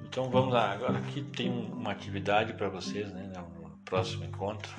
Então 0.07 0.31
vamos 0.31 0.55
lá, 0.55 0.73
agora 0.73 0.99
aqui 0.99 1.23
tem 1.23 1.51
uma 1.51 1.93
atividade 1.93 2.55
para 2.55 2.71
vocês, 2.71 3.13
né? 3.13 3.31
No 3.35 3.79
próximo 3.85 4.25
encontro. 4.25 4.71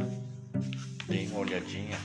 Deem 1.08 1.30
uma 1.30 1.42
olhadinha 1.42 1.98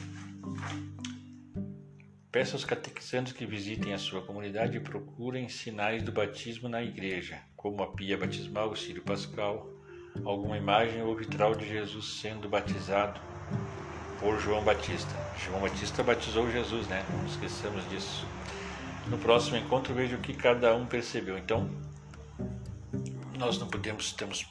Peça 2.32 2.54
aos 2.54 2.64
catequizandos 2.64 3.32
que 3.32 3.44
visitem 3.44 3.92
a 3.92 3.98
sua 3.98 4.22
comunidade 4.22 4.78
e 4.78 4.80
procurem 4.80 5.50
sinais 5.50 6.02
do 6.02 6.11
batismo 6.11 6.66
na 6.66 6.82
igreja, 6.82 7.38
como 7.54 7.82
a 7.82 7.92
pia 7.92 8.16
batismal, 8.16 8.70
o 8.70 8.76
círio 8.76 9.02
pascal, 9.02 9.68
alguma 10.25 10.57
imagem 10.57 11.03
ou 11.03 11.14
vitral 11.16 11.55
de 11.55 11.68
Jesus 11.68 12.20
sendo 12.20 12.48
batizado 12.48 13.20
por 14.18 14.38
João 14.40 14.62
Batista. 14.62 15.14
João 15.44 15.61
Batista 15.61 16.03
batizou 16.03 16.51
Jesus, 16.51 16.87
né? 16.88 17.05
Não 17.11 17.27
esqueçamos 17.27 17.88
disso. 17.90 18.27
No 19.09 19.18
próximo 19.18 19.57
encontro 19.57 19.94
veja 19.94 20.16
o 20.16 20.20
que 20.20 20.33
cada 20.33 20.75
um 20.75 20.87
percebeu. 20.87 21.37
Então, 21.37 21.68
nós 23.38 23.59
não 23.59 23.66
podemos, 23.66 24.12
temos, 24.12 24.46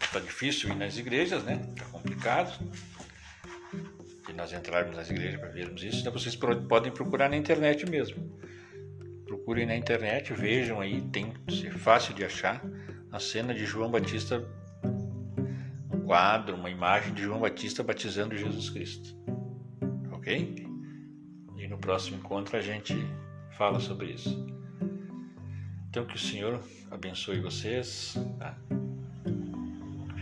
está 0.00 0.20
difícil 0.20 0.70
ir 0.70 0.76
nas 0.76 0.96
igrejas, 0.96 1.44
né? 1.44 1.60
Está 1.74 1.84
complicado 1.86 2.58
nós 4.38 4.52
entrarmos 4.52 4.96
nas 4.96 5.10
igrejas 5.10 5.40
para 5.40 5.48
vermos 5.48 5.82
isso, 5.82 5.98
então 5.98 6.12
vocês 6.12 6.36
podem 6.36 6.92
procurar 6.92 7.28
na 7.28 7.36
internet 7.36 7.84
mesmo. 7.90 8.38
Procurem 9.26 9.66
na 9.66 9.74
internet, 9.74 10.32
vejam 10.32 10.80
aí, 10.80 11.02
tem 11.02 11.34
é 11.66 11.70
fácil 11.72 12.14
de 12.14 12.24
achar 12.24 12.64
a 13.10 13.18
cena 13.18 13.52
de 13.52 13.66
João 13.66 13.90
Batista, 13.90 14.48
quadro, 16.08 16.56
uma 16.56 16.70
imagem 16.70 17.12
de 17.12 17.22
João 17.22 17.40
Batista 17.40 17.82
batizando 17.82 18.34
Jesus 18.34 18.70
Cristo. 18.70 19.14
Ok? 20.10 20.66
E 21.54 21.68
no 21.68 21.76
próximo 21.76 22.16
encontro 22.16 22.56
a 22.56 22.62
gente 22.62 22.94
fala 23.58 23.78
sobre 23.78 24.12
isso. 24.12 24.30
Então 25.90 26.06
que 26.06 26.16
o 26.16 26.18
Senhor 26.18 26.62
abençoe 26.90 27.42
vocês. 27.42 28.16
Tá? 28.38 28.56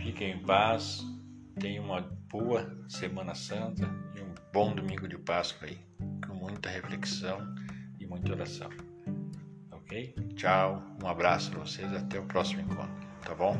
Fiquem 0.03 0.33
em 0.33 0.39
paz. 0.39 1.05
Tenham 1.57 1.85
uma 1.85 2.01
boa 2.29 2.69
Semana 2.89 3.33
Santa 3.33 3.89
e 4.13 4.21
um 4.21 4.35
bom 4.51 4.75
domingo 4.75 5.07
de 5.07 5.17
Páscoa 5.17 5.69
aí, 5.69 5.79
com 6.27 6.33
muita 6.33 6.69
reflexão 6.69 7.55
e 7.97 8.05
muita 8.05 8.33
oração. 8.33 8.69
Ok? 9.71 10.13
Tchau, 10.35 10.83
um 11.01 11.07
abraço 11.07 11.49
para 11.49 11.61
vocês, 11.61 11.91
até 11.93 12.19
o 12.19 12.25
próximo 12.25 12.61
encontro, 12.61 13.07
tá 13.21 13.33
bom? 13.33 13.57